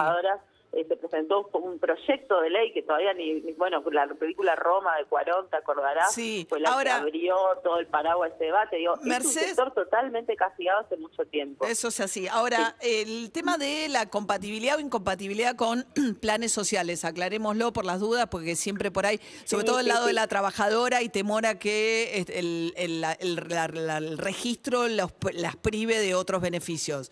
Eh, 0.72 0.84
se 0.88 0.96
presentó 0.96 1.48
un 1.54 1.78
proyecto 1.80 2.40
de 2.40 2.50
ley 2.50 2.72
que 2.72 2.82
todavía 2.82 3.12
ni, 3.14 3.40
ni- 3.40 3.52
bueno, 3.54 3.82
la 3.90 4.06
película 4.06 4.54
Roma 4.54 4.96
de 4.98 5.04
Cuarón, 5.06 5.48
te 5.50 5.56
acordarás, 5.56 6.14
Sí, 6.14 6.46
fue 6.48 6.60
la 6.60 6.70
ahora- 6.70 6.94
que 6.96 7.00
abrió 7.02 7.36
todo 7.64 7.78
el 7.80 7.86
paraguas 7.88 8.38
de 8.38 8.46
debate. 8.46 8.76
Digo, 8.76 8.94
es 8.94 9.02
Mercedes- 9.02 9.36
un 9.36 9.48
sector 9.56 9.74
totalmente 9.74 10.36
castigado 10.36 10.80
hace 10.80 10.96
mucho 10.96 11.24
tiempo. 11.26 11.66
Eso 11.66 11.88
es 11.88 11.98
así. 12.00 12.28
Ahora, 12.28 12.76
el 12.80 13.32
tema 13.32 13.58
de 13.58 13.88
la 13.88 14.06
compatibilidad 14.08 14.76
o 14.76 14.80
incompatibilidad 14.80 15.56
con 15.56 15.84
planes 16.20 16.52
sociales, 16.52 17.04
aclarémoslo 17.04 17.72
por 17.72 17.84
las 17.84 17.98
dudas, 18.00 18.28
porque 18.30 18.54
siempre 18.54 18.90
por 18.92 19.06
ahí, 19.06 19.18
sobre 19.44 19.62
Sí, 19.62 19.66
todo 19.66 19.80
el 19.80 19.88
lado 19.88 20.06
de 20.06 20.12
la 20.12 20.28
trabajadora 20.28 21.02
y 21.02 21.08
temor 21.08 21.46
a 21.46 21.58
que 21.58 22.18
este, 22.18 22.38
el, 22.38 22.72
el- 22.76 23.00
la- 23.00 23.12
el- 23.14 23.34
la- 23.48 23.66
la- 23.68 23.96
el 23.98 24.18
registro 24.18 24.86
los- 24.88 25.12
las 25.32 25.56
prive 25.56 25.98
de 25.98 26.14
otros 26.14 26.40
beneficios. 26.40 27.10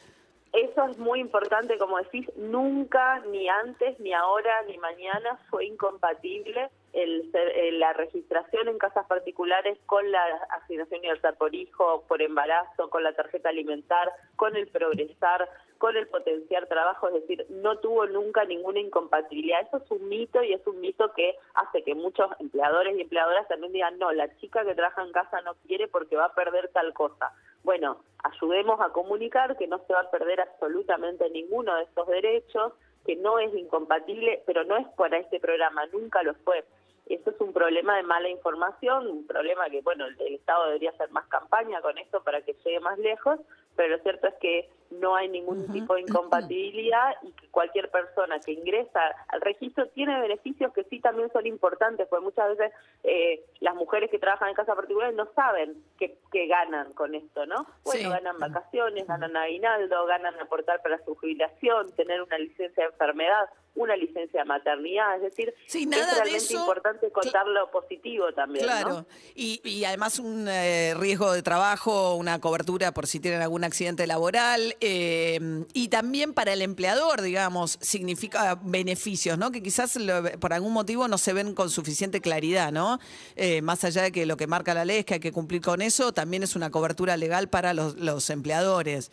Eso 0.53 0.87
es 0.87 0.99
muy 0.99 1.21
importante, 1.21 1.77
como 1.77 1.99
decís, 1.99 2.27
nunca, 2.37 3.21
ni 3.31 3.49
antes, 3.49 4.01
ni 4.01 4.15
ahora, 4.15 4.63
ni 4.67 4.79
mañana 4.79 5.39
fue 5.51 5.67
incompatible 5.67 6.71
el, 6.95 7.31
eh, 7.35 7.73
la 7.73 7.93
registración 7.93 8.69
en 8.69 8.79
casas 8.79 9.07
particulares 9.07 9.79
con 9.85 10.11
la 10.11 10.25
asignación 10.63 11.01
universal 11.01 11.37
por 11.37 11.55
hijo, 11.55 12.05
por 12.09 12.23
embarazo, 12.23 12.89
con 12.89 13.03
la 13.03 13.13
tarjeta 13.13 13.51
alimentar, 13.51 14.11
con 14.37 14.57
el 14.57 14.69
progresar, 14.69 15.49
con 15.77 15.97
el 15.97 16.09
potenciar 16.09 16.67
trabajo, 16.67 17.09
es 17.09 17.15
decir, 17.15 17.47
no 17.51 17.79
tuvo 17.79 18.07
nunca 18.07 18.45
ninguna 18.45 18.81
incompatibilidad. 18.81 19.61
Eso 19.61 19.77
es 19.77 19.91
un 19.91 20.09
mito 20.09 20.43
y 20.43 20.55
es 20.55 20.67
un 20.67 20.81
mito 20.81 21.13
que 21.15 21.37
hace 21.55 21.85
que 21.85 21.95
muchos 21.95 22.29
empleadores 22.41 22.97
y 22.97 23.03
empleadoras 23.03 23.47
también 23.49 23.73
digan, 23.73 23.99
no, 23.99 24.13
la 24.13 24.35
chica 24.37 24.65
que 24.65 24.75
trabaja 24.75 25.05
en 25.05 25.13
casa 25.13 25.41
no 25.43 25.55
quiere 25.67 25.89
porque 25.89 26.17
va 26.17 26.27
a 26.27 26.35
perder 26.35 26.69
tal 26.73 26.93
cosa. 26.95 27.33
Bueno, 27.63 27.99
ayudemos 28.25 28.81
a 28.81 28.91
comunicar 28.91 29.57
que 29.57 29.67
no 29.67 29.79
se 29.87 29.93
va 29.93 30.01
a 30.01 30.11
perder 30.11 30.41
absolutamente 30.41 31.29
ninguno 31.31 31.75
de 31.77 31.85
estos 31.85 32.07
derechos, 32.09 32.73
que 33.05 33.17
no 33.17 33.39
es 33.39 33.55
incompatible, 33.55 34.43
pero 34.47 34.65
no 34.65 34.77
es 34.77 34.87
para 34.97 35.19
este 35.19 35.41
programa, 35.41 35.87
nunca 35.87 36.23
lo 36.23 36.35
fue. 36.35 36.65
Eso 37.07 37.31
es 37.31 37.41
un 37.41 37.55
problema 37.55 37.97
de 37.97 38.03
mala 38.03 38.29
información, 38.29 39.07
un 39.07 39.27
problema 39.27 39.71
que, 39.71 39.81
bueno, 39.81 40.07
el, 40.07 40.35
Estado 40.35 40.67
debería 40.67 40.91
hacer 40.91 41.11
más 41.11 41.27
campaña 41.29 41.81
con 41.81 41.97
esto 41.97 42.23
para 42.23 42.43
que 42.43 42.55
llegue 42.65 42.81
más 42.81 42.99
lejos, 42.99 43.41
pero 43.77 43.97
lo 43.97 44.03
cierto 44.03 44.27
es 44.27 44.35
que 44.35 44.69
no 44.91 45.17
hay 45.17 45.29
ningún 45.29 45.67
tipo 45.73 45.95
de 45.95 46.01
incompatibilidad 46.03 47.15
y 47.23 47.31
que 47.33 47.49
cualquier 47.49 47.91
persona 47.91 48.39
que 48.41 48.53
ingresa 48.53 49.01
al 49.29 49.41
registro 49.41 49.87
tiene 49.89 50.21
beneficios 50.21 50.73
que 50.73 50.85
sí 50.85 51.01
también 51.01 51.31
son 51.33 51.47
importantes, 51.47 52.07
porque 52.09 52.25
muchas 52.25 52.57
veces 52.57 52.73
eh, 53.05 53.45
las 53.61 53.75
mujeres 53.75 54.11
que 54.11 54.19
trabajan 54.19 54.49
en 54.49 54.55
casa 54.55 54.75
particulares 54.75 55.15
no 55.15 55.29
saben 55.35 55.83
qué, 55.99 56.19
qué 56.33 56.47
ganan 56.47 56.93
con 56.95 57.15
esto, 57.15 57.47
¿no? 57.47 57.67
Bueno, 57.85 57.99
Sí. 58.03 58.09
ganan 58.09 58.39
vacaciones, 58.39 59.07
ganan 59.07 59.37
aguinaldo, 59.37 60.07
ganan 60.07 60.39
aportar 60.41 60.81
para 60.83 60.99
su 61.05 61.15
jubilación, 61.17 61.91
tener 61.93 62.23
una 62.23 62.39
licencia 62.39 62.85
de 62.85 62.91
enfermedad, 62.91 63.49
una 63.75 63.95
licencia 63.97 64.41
de 64.41 64.45
maternidad, 64.47 65.17
es 65.17 65.23
decir, 65.23 65.55
Sí, 65.67 65.87
nada 65.87 66.03
es 66.03 66.09
de 66.09 66.15
realmente 66.15 66.45
eso- 66.55 66.61
importante 66.61 67.11
contar 67.13 67.47
lo 67.47 67.71
positivo 67.71 68.33
también, 68.33 68.65
Claro, 68.65 68.89
¿no? 68.89 69.07
y, 69.35 69.61
y 69.65 69.85
además 69.85 70.19
un 70.19 70.49
eh, 70.49 70.95
riesgo 70.99 71.33
de 71.33 71.43
trabajo, 71.43 72.15
una 72.17 72.41
cobertura 72.41 72.93
por 72.93 73.07
si 73.07 73.21
tienen 73.21 73.41
algún 73.43 73.63
accidente 73.65 74.07
laboral, 74.07 74.75
eh, 74.81 75.65
y 75.73 75.89
también 75.89 76.33
para 76.35 76.53
el 76.53 76.63
empleador, 76.63 77.23
digamos, 77.23 77.79
significa 77.81 78.55
beneficios, 78.63 79.39
¿no? 79.39 79.51
Que 79.51 79.63
quizás 79.63 79.97
lo- 79.97 80.23
por 80.41 80.53
algún 80.53 80.73
motivo 80.73 81.09
no 81.09 81.19
se 81.19 81.33
ven 81.33 81.55
con 81.55 81.71
suficiente 81.71 82.21
claridad, 82.21 82.73
¿no? 82.73 82.99
Eh, 83.37 83.63
más 83.63 83.85
allá 83.85 84.03
de 84.03 84.13
que 84.13 84.27
lo 84.27 84.37
que 84.37 84.47
marca 84.47 84.75
la 84.75 84.85
ley 84.85 84.99
es 84.99 85.05
que 85.05 85.15
hay 85.15 85.21
que 85.21 85.33
cumplir 85.33 85.61
con 85.63 85.83
eso, 85.83 86.13
también 86.13 86.43
es 86.43 86.57
una 86.57 86.71
cobertura 86.71 87.17
legal 87.17 87.49
para 87.49 87.75
los, 87.75 87.97
los 87.97 88.31
empleadores. 88.31 89.11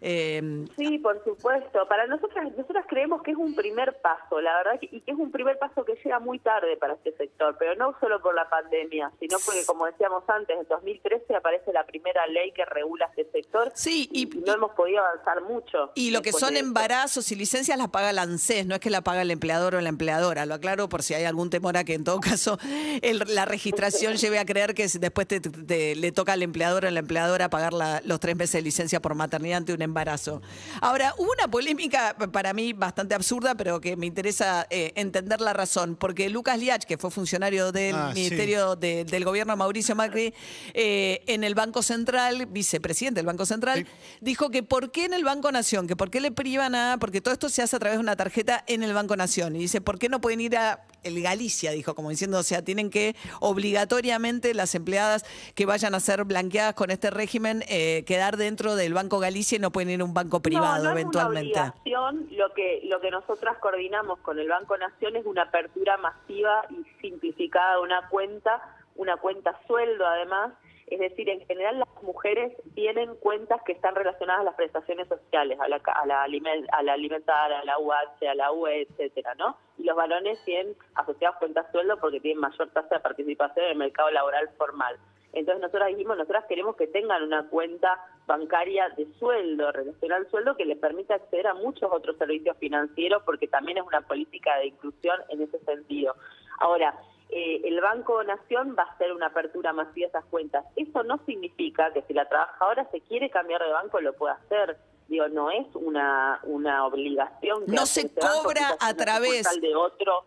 Eh, 0.00 0.64
Sí, 0.76 0.98
por 0.98 1.22
supuesto. 1.24 1.86
Para 1.88 2.06
nosotras, 2.06 2.50
nosotras 2.56 2.84
creemos 2.88 3.22
que 3.22 3.30
es 3.32 3.36
un 3.36 3.54
primer 3.54 3.96
paso, 4.00 4.40
la 4.40 4.56
verdad, 4.58 4.78
y 4.80 5.00
que 5.00 5.10
es 5.10 5.16
un 5.18 5.30
primer 5.30 5.58
paso 5.58 5.84
que 5.84 5.94
llega 6.04 6.18
muy 6.18 6.38
tarde 6.38 6.76
para 6.76 6.94
este 6.94 7.12
sector, 7.16 7.56
pero 7.58 7.74
no 7.76 7.94
solo 8.00 8.20
por 8.20 8.34
la 8.34 8.48
pandemia, 8.48 9.10
sino 9.20 9.38
porque, 9.44 9.64
como 9.66 9.86
decíamos 9.86 10.24
antes, 10.28 10.56
en 10.58 10.66
2013 10.68 11.34
aparece 11.36 11.72
la 11.72 11.84
primera 11.86 12.26
ley 12.26 12.52
que 12.52 12.64
regula 12.64 13.06
este 13.16 13.30
sector 13.32 13.72
Sí, 13.74 14.08
y- 14.12 14.26
no 14.26 14.52
hemos 14.54 14.72
podido 14.72 15.00
avanzar 15.04 15.42
mucho. 15.42 15.90
Y 15.94 16.10
lo 16.10 16.22
que 16.22 16.32
son 16.32 16.56
embarazos 16.56 17.30
y 17.32 17.36
licencias 17.36 17.76
las 17.78 17.88
paga 17.88 18.12
la 18.12 18.22
ANSES, 18.22 18.66
no 18.66 18.74
es 18.74 18.80
que 18.80 18.90
la 18.90 19.02
paga 19.02 19.22
el 19.22 19.30
empleador 19.30 19.74
o 19.76 19.80
la 19.80 19.88
empleadora. 19.88 20.46
Lo 20.46 20.54
aclaro 20.54 20.88
por 20.88 21.02
si 21.02 21.14
hay 21.14 21.24
algún 21.24 21.50
temor 21.50 21.76
a 21.76 21.84
que 21.84 21.94
en 21.94 22.04
todo 22.04 22.20
caso 22.20 22.58
el- 23.02 23.22
la 23.28 23.44
registración 23.44 24.14
lleve 24.16 24.38
a 24.38 24.44
creer 24.44 24.74
que 24.74 24.86
después 25.00 25.26
te, 25.26 25.40
te- 25.40 25.94
le 25.96 26.12
toca 26.12 26.32
al 26.34 26.42
empleador 26.42 26.84
o 26.84 26.88
a 26.88 26.90
la 26.90 27.00
empleadora 27.00 27.48
pagar 27.50 27.72
la- 27.72 28.00
los 28.04 28.20
tres 28.20 28.36
meses 28.36 28.52
de 28.54 28.62
licencia 28.62 29.00
por 29.00 29.14
maternidad 29.14 29.58
ante 29.58 29.72
un 29.72 29.82
embarazo. 29.86 30.42
Ahora, 30.82 31.14
hubo 31.16 31.32
una 31.32 31.48
polémica 31.50 32.14
para 32.30 32.52
mí 32.52 32.72
bastante 32.74 33.14
absurda, 33.14 33.54
pero 33.54 33.80
que 33.80 33.96
me 33.96 34.04
interesa 34.06 34.66
eh, 34.70 34.92
entender 34.96 35.40
la 35.40 35.52
razón, 35.54 35.96
porque 35.96 36.28
Lucas 36.28 36.58
Liach, 36.58 36.84
que 36.84 36.98
fue 36.98 37.10
funcionario 37.10 37.72
del 37.72 37.94
Ah, 37.94 38.10
sí. 38.14 38.20
Ministerio 38.20 38.76
de- 38.76 39.04
del 39.04 39.24
Gobierno 39.24 39.54
de 39.54 39.56
Mauricio 39.56 39.94
Macri, 39.96 40.34
eh, 40.74 41.22
en 41.26 41.42
el 41.44 41.54
Banco 41.54 41.82
Central, 41.82 42.46
vicepresidente 42.46 43.18
del 43.18 43.26
Banco 43.26 43.46
Central, 43.46 43.78
Sí. 43.86 43.86
dijo 44.20 44.50
que 44.50 44.62
por 44.62 44.90
qué 44.92 45.06
en 45.06 45.14
el 45.14 45.24
Banco 45.24 45.50
Nación, 45.50 45.86
que 45.86 45.96
por 45.96 46.10
qué 46.10 46.20
le 46.20 46.30
privan 46.32 46.74
a, 46.74 46.96
porque 47.00 47.20
todo 47.20 47.32
esto 47.32 47.48
se 47.48 47.62
hace 47.62 47.76
a 47.76 47.78
través 47.78 47.98
de 47.98 48.02
una 48.02 48.16
tarjeta 48.16 48.62
en 48.66 48.82
el 48.82 48.92
Banco 48.92 49.16
Nación. 49.16 49.56
Y 49.56 49.60
dice, 49.60 49.80
¿por 49.80 49.98
qué 49.98 50.08
no 50.08 50.20
pueden 50.20 50.40
ir 50.40 50.56
a 50.56 50.84
el 51.06 51.22
Galicia? 51.22 51.70
Dijo, 51.70 51.94
como 51.94 52.10
diciendo, 52.10 52.38
o 52.38 52.42
sea, 52.42 52.62
tienen 52.62 52.90
que 52.90 53.16
obligatoriamente 53.40 54.54
las 54.54 54.74
empleadas 54.74 55.24
que 55.54 55.66
vayan 55.66 55.94
a 55.94 56.00
ser 56.00 56.24
blanqueadas 56.24 56.74
con 56.74 56.90
este 56.90 57.10
régimen 57.10 57.62
eh, 57.68 58.04
quedar 58.06 58.36
dentro 58.36 58.76
del 58.76 58.94
Banco 58.94 59.18
Galicia 59.18 59.56
y 59.56 59.58
no 59.58 59.70
pueden 59.70 59.90
ir 59.90 60.00
a 60.00 60.04
un 60.04 60.14
banco 60.14 60.40
privado 60.40 60.84
no, 60.84 60.90
no 60.90 60.98
eventualmente. 60.98 61.52
Es 61.52 61.56
una 61.56 62.08
obligación. 62.08 62.28
Lo 62.36 62.52
que 62.54 62.80
lo 62.84 63.00
que 63.00 63.10
nosotras 63.10 63.58
coordinamos 63.58 64.18
con 64.20 64.38
el 64.38 64.48
Banco 64.48 64.76
Nación 64.76 65.16
es 65.16 65.26
una 65.26 65.42
apertura 65.42 65.96
masiva 65.96 66.64
y 66.70 66.84
simplificada 67.00 67.76
de 67.76 67.82
una 67.82 68.08
cuenta, 68.08 68.62
una 68.96 69.16
cuenta 69.16 69.58
sueldo 69.66 70.06
además. 70.06 70.52
Es 70.86 71.00
decir, 71.00 71.28
en 71.28 71.44
general 71.46 71.80
las 71.80 72.02
mujeres 72.02 72.52
tienen 72.74 73.16
cuentas 73.16 73.60
que 73.64 73.72
están 73.72 73.96
relacionadas 73.96 74.42
a 74.42 74.44
las 74.44 74.54
prestaciones 74.54 75.08
sociales, 75.08 75.58
a 75.60 75.68
la, 75.68 75.76
a 75.84 76.06
la, 76.06 76.24
alimen- 76.24 76.66
a 76.70 76.82
la 76.82 76.92
alimentar, 76.92 77.52
a 77.52 77.64
la 77.64 77.78
UH, 77.78 78.28
a 78.30 78.34
la 78.36 78.52
UE, 78.52 78.82
etcétera, 78.82 79.34
¿no? 79.34 79.56
Y 79.78 79.82
los 79.82 79.96
varones 79.96 80.38
tienen 80.44 80.76
asociados 80.94 81.38
cuentas 81.38 81.66
sueldo 81.72 81.98
porque 81.98 82.20
tienen 82.20 82.40
mayor 82.40 82.70
tasa 82.70 82.94
de 82.96 83.00
participación 83.00 83.64
en 83.66 83.72
el 83.72 83.78
mercado 83.78 84.10
laboral 84.10 84.48
formal. 84.56 84.96
Entonces 85.32 85.60
nosotros 85.60 85.88
dijimos, 85.88 86.16
nosotras 86.16 86.44
queremos 86.48 86.76
que 86.76 86.86
tengan 86.86 87.22
una 87.22 87.48
cuenta 87.48 87.98
bancaria 88.26 88.88
de 88.90 89.06
sueldo, 89.18 89.70
relacionada 89.72 90.20
al 90.22 90.30
sueldo, 90.30 90.56
que 90.56 90.64
les 90.64 90.78
permita 90.78 91.16
acceder 91.16 91.48
a 91.48 91.54
muchos 91.54 91.90
otros 91.92 92.16
servicios 92.16 92.56
financieros, 92.58 93.22
porque 93.24 93.48
también 93.48 93.78
es 93.78 93.84
una 93.84 94.00
política 94.02 94.56
de 94.58 94.68
inclusión 94.68 95.18
en 95.28 95.42
ese 95.42 95.58
sentido. 95.64 96.14
Ahora, 96.60 96.94
eh, 97.38 97.60
el 97.64 97.80
Banco 97.80 98.22
Nación 98.24 98.74
va 98.78 98.84
a 98.84 98.92
hacer 98.92 99.12
una 99.12 99.26
apertura 99.26 99.72
masiva 99.74 100.06
de 100.06 100.18
esas 100.18 100.24
cuentas. 100.26 100.64
Eso 100.74 101.02
no 101.02 101.18
significa 101.26 101.92
que 101.92 102.00
si 102.02 102.14
la 102.14 102.26
trabajadora 102.28 102.88
se 102.90 103.00
quiere 103.02 103.28
cambiar 103.30 103.62
de 103.62 103.70
banco 103.72 104.00
lo 104.00 104.14
pueda 104.14 104.34
hacer. 104.34 104.78
Digo, 105.08 105.28
no 105.28 105.50
es 105.50 105.66
una, 105.74 106.40
una 106.44 106.86
obligación. 106.86 107.66
que 107.66 107.72
No 107.72 107.84
se 107.86 108.04
banco, 108.08 108.42
cobra 108.42 108.76
a 108.80 108.94
través- 108.94 109.46
de 109.60 109.74
otro. 109.76 110.24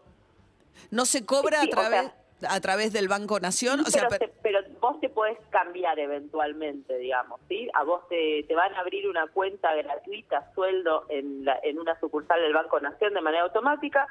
No 0.92 1.06
se 1.06 1.26
cobra 1.26 1.62
Sí, 1.62 1.70
a 1.70 1.72
o 1.72 1.82
sea- 1.82 1.90
través 1.90 2.12
a 2.48 2.62
través 2.62 2.94
del 2.94 3.10
Banco 3.10 3.38
Nación, 3.42 3.82
o 3.82 3.84
sea, 3.90 4.08
pero, 4.08 4.18
per- 4.18 4.30
te- 4.30 4.36
pero 4.42 4.60
vos 4.80 4.98
te 5.02 5.10
podés 5.10 5.38
cambiar 5.50 6.00
eventualmente, 6.00 6.98
digamos, 6.98 7.42
¿sí? 7.50 7.68
A 7.74 7.84
vos 7.84 8.08
te, 8.08 8.46
te 8.48 8.56
van 8.56 8.74
a 8.76 8.80
abrir 8.80 9.10
una 9.10 9.28
cuenta 9.28 9.76
gratuita, 9.76 10.50
sueldo, 10.56 11.06
en, 11.10 11.44
la- 11.44 11.60
en 11.64 11.78
una 11.80 12.00
sucursal 12.00 12.40
del 12.42 12.54
Banco 12.54 12.80
Nación 12.80 13.14
de 13.14 13.20
manera 13.20 13.44
automática. 13.44 14.08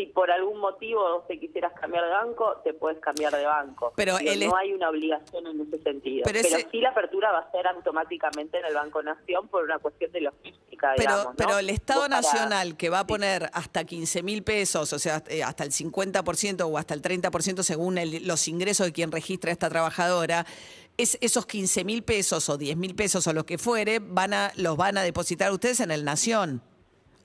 Si 0.00 0.06
por 0.06 0.30
algún 0.30 0.58
motivo 0.60 1.24
te 1.28 1.38
quisieras 1.38 1.72
cambiar 1.78 2.04
de 2.04 2.10
banco, 2.10 2.56
te 2.64 2.72
puedes 2.72 2.98
cambiar 3.00 3.34
de 3.36 3.44
banco. 3.44 3.92
Pero 3.96 4.16
el 4.18 4.46
no 4.46 4.56
hay 4.56 4.72
una 4.72 4.88
obligación 4.88 5.46
en 5.46 5.60
ese 5.60 5.82
sentido. 5.82 6.22
Pero 6.24 6.38
Pero, 6.42 6.56
ese- 6.56 6.68
sí 6.70 6.80
la 6.80 6.88
apertura 6.88 7.30
va 7.32 7.40
a 7.40 7.50
ser 7.50 7.66
automáticamente 7.66 8.58
en 8.58 8.64
el 8.64 8.72
Banco 8.74 9.02
Nación 9.02 9.48
por 9.48 9.62
una 9.64 9.78
cuestión 9.78 10.10
de 10.12 10.22
logística, 10.22 10.92
Pero, 10.96 11.10
digamos, 11.10 11.24
¿no? 11.26 11.34
pero 11.36 11.58
el 11.58 11.68
Estado 11.68 12.00
para- 12.02 12.16
Nacional 12.16 12.78
que 12.78 12.88
va 12.88 13.00
a 13.00 13.02
Sí. 13.02 13.08
poner 13.08 13.50
hasta 13.52 13.84
15 13.84 14.22
mil 14.22 14.42
pesos, 14.42 14.90
o 14.94 14.98
sea, 14.98 15.22
eh, 15.28 15.42
hasta 15.42 15.64
el 15.64 15.72
50% 15.72 16.66
o 16.66 16.78
hasta 16.78 16.94
el 16.94 17.02
30% 17.02 17.62
según 17.62 17.98
el- 17.98 18.26
los 18.26 18.48
ingresos 18.48 18.86
de 18.86 18.92
quien 18.94 19.12
registra 19.12 19.50
a 19.50 19.52
esta 19.52 19.68
trabajadora, 19.68 20.46
es, 20.96 21.18
esos 21.20 21.44
15 21.44 21.84
mil 21.84 22.02
pesos 22.04 22.48
o 22.48 22.56
10 22.56 22.76
mil 22.78 22.94
pesos 22.94 23.26
o 23.26 23.34
lo 23.34 23.44
que 23.44 23.58
fuere, 23.58 23.98
van 24.00 24.32
a, 24.32 24.50
los 24.56 24.78
van 24.78 24.96
a 24.96 25.02
depositar 25.02 25.52
ustedes 25.52 25.80
en 25.80 25.90
el 25.90 26.06
Nación. 26.06 26.62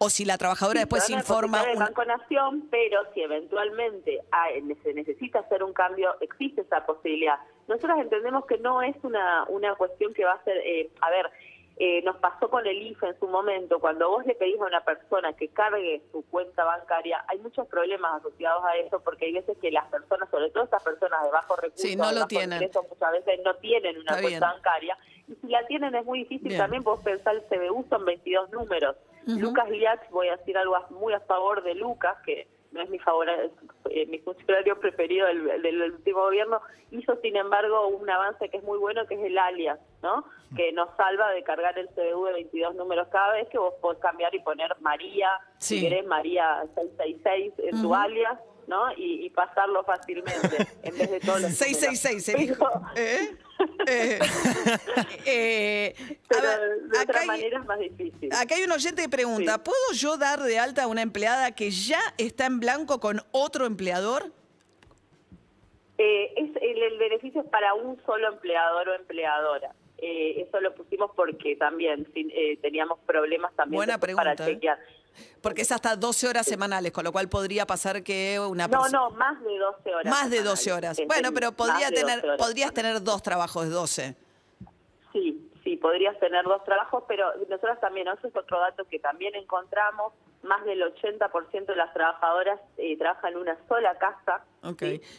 O 0.06 0.10
si 0.12 0.24
la 0.24 0.38
trabajadora 0.38 0.80
Sí, 0.82 0.84
después 0.86 1.10
informa... 1.10 1.64
el 1.64 1.78
una- 1.78 1.86
Banco 1.86 2.06
Nación, 2.06 2.68
pero 2.70 3.02
si 3.14 3.22
eventualmente 3.22 4.22
hay- 4.32 4.62
se 4.84 4.94
necesita 4.94 5.40
hacer 5.40 5.64
un 5.64 5.74
cambio, 5.74 6.16
existe 6.22 6.62
esa 6.62 6.86
posibilidad. 6.86 7.40
Nosotros 7.68 7.98
entendemos 8.00 8.46
que 8.46 8.60
no 8.60 8.84
es 8.84 8.96
una, 9.04 9.46
una 9.50 9.74
cuestión 9.76 10.14
que 10.14 10.24
va 10.24 10.34
a 10.34 10.44
ser, 10.44 10.58
eh, 10.58 10.92
a 11.02 11.10
ver, 11.10 11.32
eh, 11.78 12.02
nos 12.04 12.18
pasó 12.18 12.50
con 12.50 12.66
el 12.68 12.82
IFE 12.84 13.08
en 13.08 13.20
su 13.20 13.28
momento, 13.28 13.80
cuando 13.80 14.08
vos 14.10 14.26
le 14.28 14.36
pedís 14.36 14.62
a 14.62 14.66
una 14.66 14.82
persona 14.86 15.34
que 15.34 15.48
cargue 15.50 16.02
su 16.12 16.24
cuenta 16.30 16.64
bancaria, 16.64 17.26
hay 17.28 17.40
muchos 17.40 17.68
problemas 17.68 18.20
asociados 18.22 18.64
a 18.64 18.78
eso, 18.78 19.02
porque 19.04 19.26
hay 19.26 19.34
veces 19.34 19.58
que 19.58 19.72
las 19.72 19.86
personas, 19.90 20.30
sobre 20.30 20.52
todo 20.52 20.64
esas 20.66 20.84
personas 20.84 21.20
de 21.24 21.72
Sí, 21.74 21.96
no 21.96 22.12
lo 22.12 22.28
tienen. 22.28 22.62
ingresos, 22.62 22.86
muchas 22.88 23.12
veces 23.12 23.40
no 23.44 23.56
tienen 23.56 23.98
una 23.98 24.12
Está 24.12 24.20
bien. 24.28 24.40
cuenta 24.40 24.54
bancaria, 24.54 24.98
y 25.28 25.34
si 25.36 25.48
la 25.48 25.66
tienen 25.66 25.96
es 25.96 26.06
muy 26.06 26.20
difícil 26.20 26.48
Bien. 26.50 26.60
también, 26.62 26.84
vos 26.84 27.02
pensar 27.04 27.36
el 27.36 27.42
CBU 27.50 27.86
son 27.90 28.06
22 28.06 28.52
números. 28.52 28.96
Lucas 29.28 29.70
Liach, 29.70 30.10
voy 30.12 30.28
a 30.30 30.38
decir 30.38 30.58
algo 30.58 30.76
muy 30.92 31.14
a 31.14 31.20
favor 31.22 31.64
de 31.64 31.76
Lucas, 31.76 32.18
que 32.26 32.48
no 32.72 32.82
es 32.82 32.90
mi 32.90 33.00
favor, 33.00 33.28
eh, 33.90 34.06
mi 34.08 34.20
funcionario 34.20 34.78
preferido 34.80 35.28
del, 35.28 35.62
del 35.62 35.82
último 35.94 36.22
gobierno, 36.24 36.60
hizo 36.92 37.16
sin 37.22 37.38
embargo 37.38 37.88
un 37.88 38.10
avance 38.10 38.50
que 38.50 38.58
es 38.58 38.64
muy 38.64 38.78
bueno, 38.78 39.06
que 39.08 39.16
es 39.16 39.22
el 39.24 39.38
alias, 39.38 39.80
¿no? 40.04 40.26
Que 40.58 40.72
nos 40.74 40.90
salva 40.98 41.32
de 41.32 41.42
cargar 41.44 41.80
el 41.80 41.88
CBU 41.90 42.26
de 42.26 42.34
22 42.34 42.76
números 42.76 43.08
cada 43.12 43.34
vez 43.34 43.48
que 43.50 43.58
vos 43.58 43.74
podés 43.82 44.00
cambiar 44.00 44.36
y 44.36 44.40
poner 44.40 44.76
María, 44.82 45.30
Sí. 45.58 45.78
si 45.80 45.88
querés 45.90 46.06
María 46.06 46.64
666 46.76 47.54
en 47.60 47.82
tu 47.82 47.96
alias, 47.96 48.38
¿no? 48.68 48.92
Y, 48.98 49.26
y 49.26 49.30
pasarlo 49.30 49.84
fácilmente 49.84 50.68
en 50.84 50.98
vez 50.98 51.12
de 51.12 51.20
todos 51.20 51.42
los 51.42 51.52
666 51.54 52.24
se 52.26 52.34
dijo. 52.36 52.68
¿Eh? 52.96 53.36
Eh, 53.88 54.20
eh, 55.26 55.96
a 55.98 56.28
Pero, 56.28 56.42
ver, 56.42 56.82
de 56.90 57.00
otra 57.00 57.22
hay- 57.22 57.28
manera 57.28 57.60
es 57.60 57.66
más 57.66 57.80
difícil. 57.80 58.30
Acá 58.34 58.56
hay 58.56 58.64
un 58.64 58.72
oyente 58.72 59.04
que 59.04 59.10
pregunta, 59.10 59.54
Sí. 59.56 59.62
¿puedo 59.64 59.94
yo 59.94 60.18
dar 60.18 60.42
de 60.42 60.60
alta 60.60 60.84
a 60.84 60.88
una 60.88 61.02
empleada 61.02 61.52
que 61.56 61.72
ya 61.72 62.02
está 62.18 62.46
en 62.48 62.60
blanco 62.60 63.00
con 63.00 63.22
otro 63.32 63.66
empleador? 63.66 64.32
Eh, 65.98 66.34
es 66.36 66.50
el, 66.62 66.84
el 66.84 66.98
beneficio 66.98 67.42
es 67.42 67.48
para 67.48 67.74
un 67.74 68.02
solo 68.06 68.28
empleador 68.28 68.90
o 68.90 68.94
empleadora. 68.96 69.74
Eh, 70.00 70.42
eso 70.46 70.60
lo 70.60 70.76
pusimos 70.76 71.12
porque 71.16 71.56
también 71.56 72.06
teníamos 72.62 73.00
problemas 73.06 73.56
también 73.56 73.78
Buena 73.78 73.98
para 73.98 74.14
pregunta, 74.36 74.50
¿eh? 74.50 74.54
chequear. 74.54 74.80
Porque 75.42 75.62
es 75.64 75.72
hasta 75.72 75.96
12 75.96 76.28
horas 76.28 76.46
semanales, 76.46 76.92
con 76.92 77.04
lo 77.04 77.12
cual 77.12 77.30
podría 77.30 77.66
pasar 77.66 78.04
que 78.04 78.40
una 78.40 78.68
No, 78.68 78.72
persona... 78.82 78.98
no, 79.00 79.10
más 79.12 79.42
de 79.44 79.58
12 79.58 79.96
horas. 79.96 80.12
Más 80.12 80.30
de 80.30 80.42
12 80.44 80.64
semanales. 80.64 81.00
horas. 81.00 81.08
Bueno, 81.08 81.30
pero 81.34 81.52
podría 81.52 81.90
de 81.90 82.02
12 82.02 82.06
tener, 82.22 82.38
podrías 82.38 82.74
tener 82.74 83.04
dos 83.04 83.22
trabajos 83.22 83.64
de 83.66 83.70
12. 83.72 84.16
Sí, 85.14 85.52
sí, 85.64 85.78
podrías 85.78 86.20
tener 86.20 86.44
dos 86.46 86.64
trabajos, 86.64 87.04
pero 87.08 87.26
nosotros 87.50 87.80
también, 87.80 88.08
ese 88.08 88.28
es 88.28 88.36
otro 88.36 88.60
dato 88.60 88.86
que 88.86 89.00
también 89.00 89.36
encontramos, 89.36 90.14
más 90.44 90.64
del 90.66 90.82
80% 90.84 91.66
de 91.66 91.76
las 91.76 91.94
trabajadoras 91.94 92.60
eh, 92.78 92.98
trabajan 92.98 93.32
en 93.34 93.38
una 93.40 93.58
sola 93.68 93.98
casa. 93.98 94.44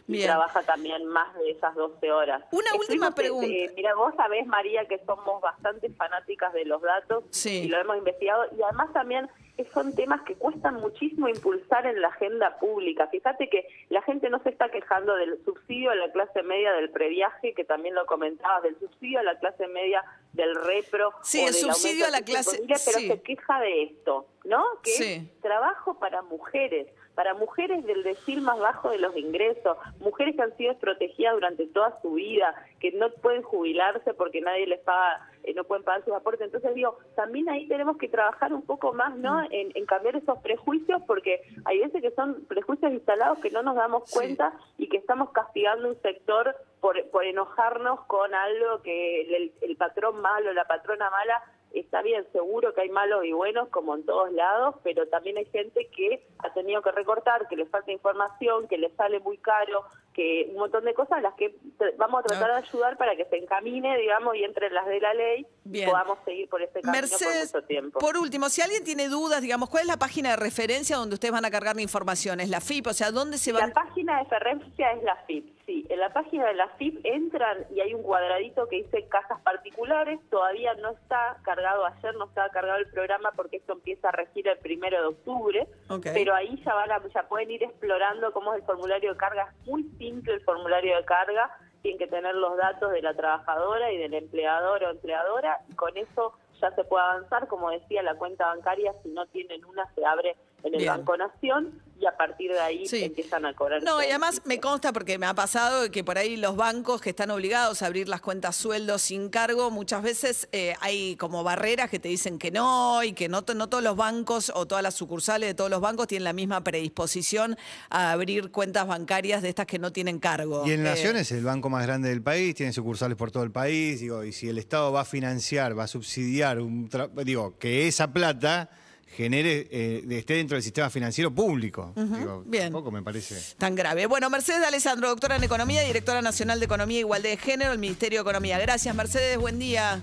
Y 0.09 0.23
trabaja 0.25 0.63
también 0.63 1.07
más 1.07 1.35
de 1.35 1.51
esas 1.51 1.75
12 1.75 2.11
horas. 2.13 2.43
Una 2.51 2.75
última 2.75 3.15
pregunta. 3.15 3.47
eh, 3.47 3.73
mira, 3.77 3.95
vos 3.95 4.15
sabés, 4.17 4.47
María, 4.47 4.87
que 4.87 4.99
somos 5.07 5.41
bastante 5.41 5.89
fanáticas 5.91 6.53
de 6.53 6.65
los 6.65 6.83
datos 6.83 7.25
Sí. 7.31 7.65
y 7.65 7.69
lo 7.69 7.79
hemos 7.79 7.97
investigado. 7.99 8.45
Y 8.57 8.63
además 8.63 8.93
también 8.93 9.29
son 9.73 9.95
temas 9.95 10.21
que 10.23 10.35
cuestan 10.35 10.75
muchísimo 10.75 11.29
impulsar 11.31 11.87
en 11.87 12.03
la 12.03 12.09
agenda 12.09 12.59
pública. 12.59 13.07
Fíjate 13.07 13.49
que 13.49 13.67
la 13.89 14.03
gente 14.03 14.29
no 14.29 14.39
se 14.43 14.51
está 14.51 14.69
quejando 14.69 15.15
del 15.15 15.43
subsidio 15.47 15.91
a 15.91 15.95
la 15.95 16.13
clase 16.13 16.43
media 16.43 16.73
del 16.75 16.91
previaje, 16.91 17.55
que 17.55 17.65
también 17.65 17.95
lo 17.95 18.05
comentabas, 18.05 18.63
del 18.65 18.79
subsidio 18.79 19.21
a 19.21 19.23
la 19.23 19.39
clase 19.39 19.67
media 19.69 20.05
del 20.35 20.55
repro. 20.57 21.13
Sí, 21.23 21.39
o 21.39 21.47
el 21.49 21.55
del 21.55 21.63
subsidio 21.63 22.05
a 22.07 22.11
la 22.11 22.21
clase- 22.21 22.61
pero 22.67 22.99
sí. 22.99 23.09
se 23.09 23.23
queja 23.23 23.61
de 23.61 23.83
esto, 23.85 24.27
¿no? 24.45 24.63
Que 24.83 24.91
Sí. 24.91 25.05
es 25.35 25.41
trabajo 25.41 25.99
para 25.99 26.21
mujeres, 26.21 26.89
para 27.17 27.35
mujeres 27.35 27.85
del 27.87 28.05
decil 28.05 28.43
más 28.43 28.59
bajo 28.61 28.91
de 28.91 28.99
los 28.99 29.17
ingresos, 29.17 29.77
mujeres 29.99 30.37
que 30.37 30.43
han 30.43 30.57
sido 30.57 30.71
desprotegidas 30.73 31.35
durante 31.35 31.67
toda 31.67 31.99
su 32.03 32.13
vida, 32.13 32.55
que 32.79 32.93
no 32.93 33.11
pueden 33.11 33.43
jubilarse 33.43 34.15
porque 34.15 34.43
nadie 34.43 34.67
les 34.67 34.81
paga, 34.81 35.29
eh, 35.43 35.55
no 35.55 35.65
pueden 35.65 35.83
pagar 35.83 36.05
sus 36.05 36.15
aportes. 36.15 36.43
Entonces 36.43 36.75
digo, 36.75 36.99
también 37.15 37.49
ahí 37.49 37.67
tenemos 37.69 37.97
que 37.97 38.09
trabajar 38.09 38.53
un 38.53 38.63
poco 38.63 38.93
más, 38.93 39.17
¿no? 39.17 39.41
Mm. 39.41 39.47
En, 39.51 39.73
en 39.75 39.87
cambiar 39.87 40.15
esos 40.17 40.39
prejuicios, 40.41 41.01
porque 41.07 41.41
hay 41.65 41.79
veces 41.81 42.03
que 42.03 42.11
son 42.11 42.45
prejuicios 42.47 42.93
instalados 42.93 43.39
que 43.39 43.51
no 43.51 43.63
nos 43.63 43.75
damos 43.77 44.03
Sí. 44.07 44.19
cuenta 44.19 44.53
y 44.77 44.89
que 44.89 44.99
estamos 44.99 45.31
castigando 45.31 45.89
un 45.89 46.01
sector 46.03 46.55
por, 46.81 47.03
por 47.11 47.25
enojarnos 47.25 48.01
con 48.07 48.35
algo 48.35 48.83
que 48.83 49.23
el, 49.23 49.53
el 49.63 49.77
patrón 49.77 50.21
malo, 50.21 50.53
la 50.53 50.67
patrona 50.67 51.09
mala 51.09 51.43
está 51.73 52.03
bien, 52.03 52.27
seguro 52.33 52.73
que 52.75 52.81
hay 52.83 52.89
malos 52.89 53.25
y 53.25 53.33
buenos 53.33 53.69
como 53.69 53.95
en 53.95 54.05
todos 54.05 54.33
lados, 54.33 54.77
pero 54.83 55.07
también 55.09 55.37
hay 55.37 55.45
gente 55.47 55.89
que 55.95 56.27
ha 56.39 56.53
tenido 56.55 56.83
que 56.83 56.91
recortar, 56.93 57.47
que 57.49 57.57
le 57.57 57.67
falta 57.67 57.93
información, 57.93 58.67
que 58.69 58.79
le 58.79 58.91
sale 58.97 59.21
muy 59.21 59.39
caro, 59.39 59.85
que 60.15 60.47
un 60.51 60.57
montón 60.57 60.85
de 60.85 60.95
cosas 60.95 61.21
las 61.21 61.35
que 61.35 61.55
vamos 61.99 62.21
a 62.21 62.23
tratar 62.23 62.51
de 62.51 62.67
ayudar 62.69 62.97
para 62.97 63.15
que 63.17 63.27
se 63.27 63.37
encamine, 63.37 63.99
digamos, 63.99 64.35
y 64.37 64.45
entre 64.45 64.71
las 64.71 64.87
de 64.87 65.01
la 65.01 65.13
ley 65.13 65.47
Bien. 65.65 65.91
podamos 65.91 66.19
seguir 66.25 66.49
por 66.49 66.63
ese 66.63 66.81
camino 66.81 66.93
Mercedes, 66.93 67.53
por 67.53 67.61
mucho 67.61 67.67
tiempo. 67.69 67.99
por 67.99 68.17
último, 68.17 68.49
si 68.49 68.63
alguien 68.63 68.83
tiene 68.83 69.09
dudas, 69.09 69.43
digamos, 69.43 69.69
¿cuál 69.69 69.83
es 69.83 69.89
la 69.89 69.99
página 69.99 70.31
de 70.31 70.37
referencia 70.37 70.97
donde 70.97 71.15
ustedes 71.15 71.33
van 71.33 71.45
a 71.45 71.51
cargar 71.51 71.77
la 71.77 71.83
información? 71.83 72.41
¿Es 72.41 72.49
la 72.49 72.61
FIP? 72.63 72.87
O 72.87 72.95
sea, 72.95 73.11
¿dónde 73.11 73.37
se 73.37 73.53
La 73.53 73.61
van? 73.61 73.73
página 73.73 74.17
de 74.19 74.25
referencia 74.25 74.93
es 74.93 75.03
la 75.03 75.17
FIP, 75.27 75.56
sí. 75.83 75.87
En 75.89 76.01
la 76.01 76.13
página 76.13 76.47
de 76.47 76.55
la 76.55 76.69
FIP 76.71 77.01
entran 77.05 77.67
y 77.75 77.81
hay 77.81 77.95
un 77.95 78.03
cuadradito 78.03 78.69
que 78.69 78.77
dice 78.77 79.07
casas 79.09 79.41
particulares. 79.43 80.21
Todavía 80.31 80.75
no 80.75 80.91
está 80.91 81.39
cargado, 81.43 81.87
ayer 81.87 82.15
no 82.17 82.27
estaba 82.27 82.49
cargado 82.51 82.79
el 82.79 82.91
programa 82.91 83.33
porque 83.35 83.57
esto 83.57 83.75
empieza 83.75 84.09
a 84.09 84.13
regir 84.13 84.49
el 84.49 84.59
primero 84.59 85.01
de 85.01 85.07
octubre. 85.09 85.69
Pero 86.03 86.35
ahí 86.35 86.61
ya, 86.65 86.75
van 86.75 86.93
a, 86.93 87.03
ya 87.09 87.29
pueden 87.29 87.51
ir 87.51 87.63
explorando 87.63 88.33
cómo 88.33 88.55
es 88.55 88.61
el 88.61 88.67
formulario 88.67 89.13
de 89.13 89.17
carga. 89.17 89.53
Es 89.61 89.67
muy 89.67 89.85
simple 89.99 90.35
el 90.35 90.41
formulario 90.43 90.97
de 90.97 91.05
carga. 91.05 91.51
Tienen 91.83 91.99
que 91.99 92.07
tener 92.07 92.35
los 92.35 92.57
datos 92.57 92.91
de 92.93 93.03
la 93.03 93.15
trabajadora 93.15 93.93
y 93.93 93.99
del 93.99 94.15
empleador 94.15 94.85
o 94.85 94.91
empleadora. 94.91 95.61
Y 95.69 95.75
con 95.75 95.97
eso 95.97 96.35
ya 96.61 96.71
se 96.73 96.85
puede 96.85 97.05
avanzar. 97.05 97.47
Como 97.49 97.71
decía, 97.71 98.03
la 98.03 98.17
cuenta 98.17 98.47
bancaria, 98.47 98.93
si 99.03 99.11
no 99.11 99.27
tienen 99.27 99.65
una, 99.65 99.87
se 99.95 100.05
abre 100.05 100.37
en 100.67 100.75
el 100.75 100.81
Bien. 100.81 100.93
Banco 100.93 101.17
Nación 101.17 101.81
y 101.99 102.05
a 102.05 102.15
partir 102.15 102.53
de 102.53 102.59
ahí 102.61 102.87
Sí. 102.87 103.05
empiezan 103.05 103.47
a 103.47 103.55
cobrar. 103.55 103.83
No, 103.83 104.03
y 104.03 104.07
además 104.07 104.43
me 104.45 104.61
consta 104.61 104.93
porque 104.93 105.17
me 105.17 105.25
ha 105.25 105.33
pasado 105.33 105.91
que 105.91 106.05
por 106.05 106.19
ahí 106.19 106.37
los 106.37 106.55
bancos 106.55 107.01
que 107.01 107.09
están 107.11 107.31
obligados 107.31 107.81
a 107.81 107.87
abrir 107.87 108.07
las 108.09 108.21
cuentas 108.21 108.55
sueldos 108.57 109.01
sin 109.01 109.31
cargo, 109.31 109.71
muchas 109.71 110.03
veces 110.03 110.47
eh, 110.53 110.75
hay 110.81 111.17
como 111.17 111.43
barreras 111.43 111.89
que 111.89 111.99
te 111.99 112.09
dicen 112.09 112.39
que 112.39 112.51
no 112.51 113.03
y 113.03 113.13
que 113.15 113.29
no, 113.29 113.45
no 113.55 113.69
todos 113.69 113.83
los 113.83 113.97
bancos 113.97 114.53
o 114.55 114.67
todas 114.67 114.83
las 114.83 114.95
sucursales 114.95 115.49
de 115.49 115.55
todos 115.55 115.71
los 115.71 115.81
bancos 115.81 116.07
tienen 116.07 116.25
la 116.25 116.35
misma 116.35 116.63
predisposición 116.63 117.57
a 117.89 118.13
abrir 118.13 118.51
cuentas 118.51 118.87
bancarias 118.87 119.41
de 119.43 119.49
estas 119.49 119.67
que 119.67 119.79
no 119.79 119.93
tienen 119.93 120.19
cargo. 120.19 120.65
Y 120.67 120.73
en 120.73 120.81
Eh, 120.81 120.91
Nación 120.91 121.17
es 121.17 121.33
el 121.33 121.45
banco 121.45 121.71
más 121.71 121.87
grande 121.87 122.11
del 122.11 122.23
país, 122.23 122.55
tiene 122.55 122.73
sucursales 122.75 123.17
por 123.17 123.31
todo 123.31 123.43
el 123.43 123.53
país, 123.53 124.01
digo, 124.01 124.23
y 124.25 124.33
si 124.33 124.49
el 124.51 124.59
Estado 124.59 124.93
va 124.93 125.01
a 125.03 125.05
financiar, 125.07 125.79
va 125.79 125.85
a 125.85 125.89
subsidiar, 125.89 126.61
un 126.61 126.91
tra- 126.91 127.11
digo, 127.25 127.57
que 127.59 127.87
esa 127.89 128.13
plata 128.13 128.69
genere, 129.07 129.67
eh, 129.71 130.05
esté 130.11 130.35
dentro 130.35 130.57
del 130.57 130.63
sistema 130.63 130.91
financiero 130.91 131.31
público. 131.31 131.93
Digo, 131.97 132.43
bien. 132.47 132.65
Tampoco 132.65 132.91
me 132.91 133.03
parece. 133.03 133.37
Tan 133.57 133.75
grave. 133.75 134.07
Bueno, 134.07 134.29
Mercedes 134.31 134.61
de 134.61 134.67
Alessandro, 134.67 135.09
doctora 135.09 135.37
en 135.37 135.45
Economía, 135.45 135.83
directora 135.83 136.23
nacional 136.23 136.59
de 136.59 136.67
Economía 136.67 136.99
e 136.99 137.01
Igualdad 137.01 137.31
de 137.31 137.37
Género, 137.37 137.73
el 137.73 137.79
Ministerio 137.79 138.19
de 138.19 138.23
Economía. 138.23 138.59
Gracias, 138.59 138.95
Mercedes. 138.95 139.39
Buen 139.39 139.59
día. 139.59 140.03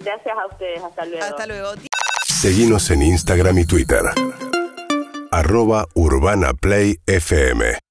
Gracias 0.00 0.36
a 0.36 0.46
ustedes. 0.52 0.82
Hasta 0.82 1.04
luego. 1.06 1.24
Hasta 1.24 1.46
luego. 1.46 1.70
Seguinos 2.26 2.90
en 2.90 3.02
Instagram 3.02 3.58
y 3.58 3.64
Twitter. 3.64 4.02
Arroba 5.30 5.86
Urbana 5.94 6.52
Play 6.52 6.98
FM. 7.06 7.78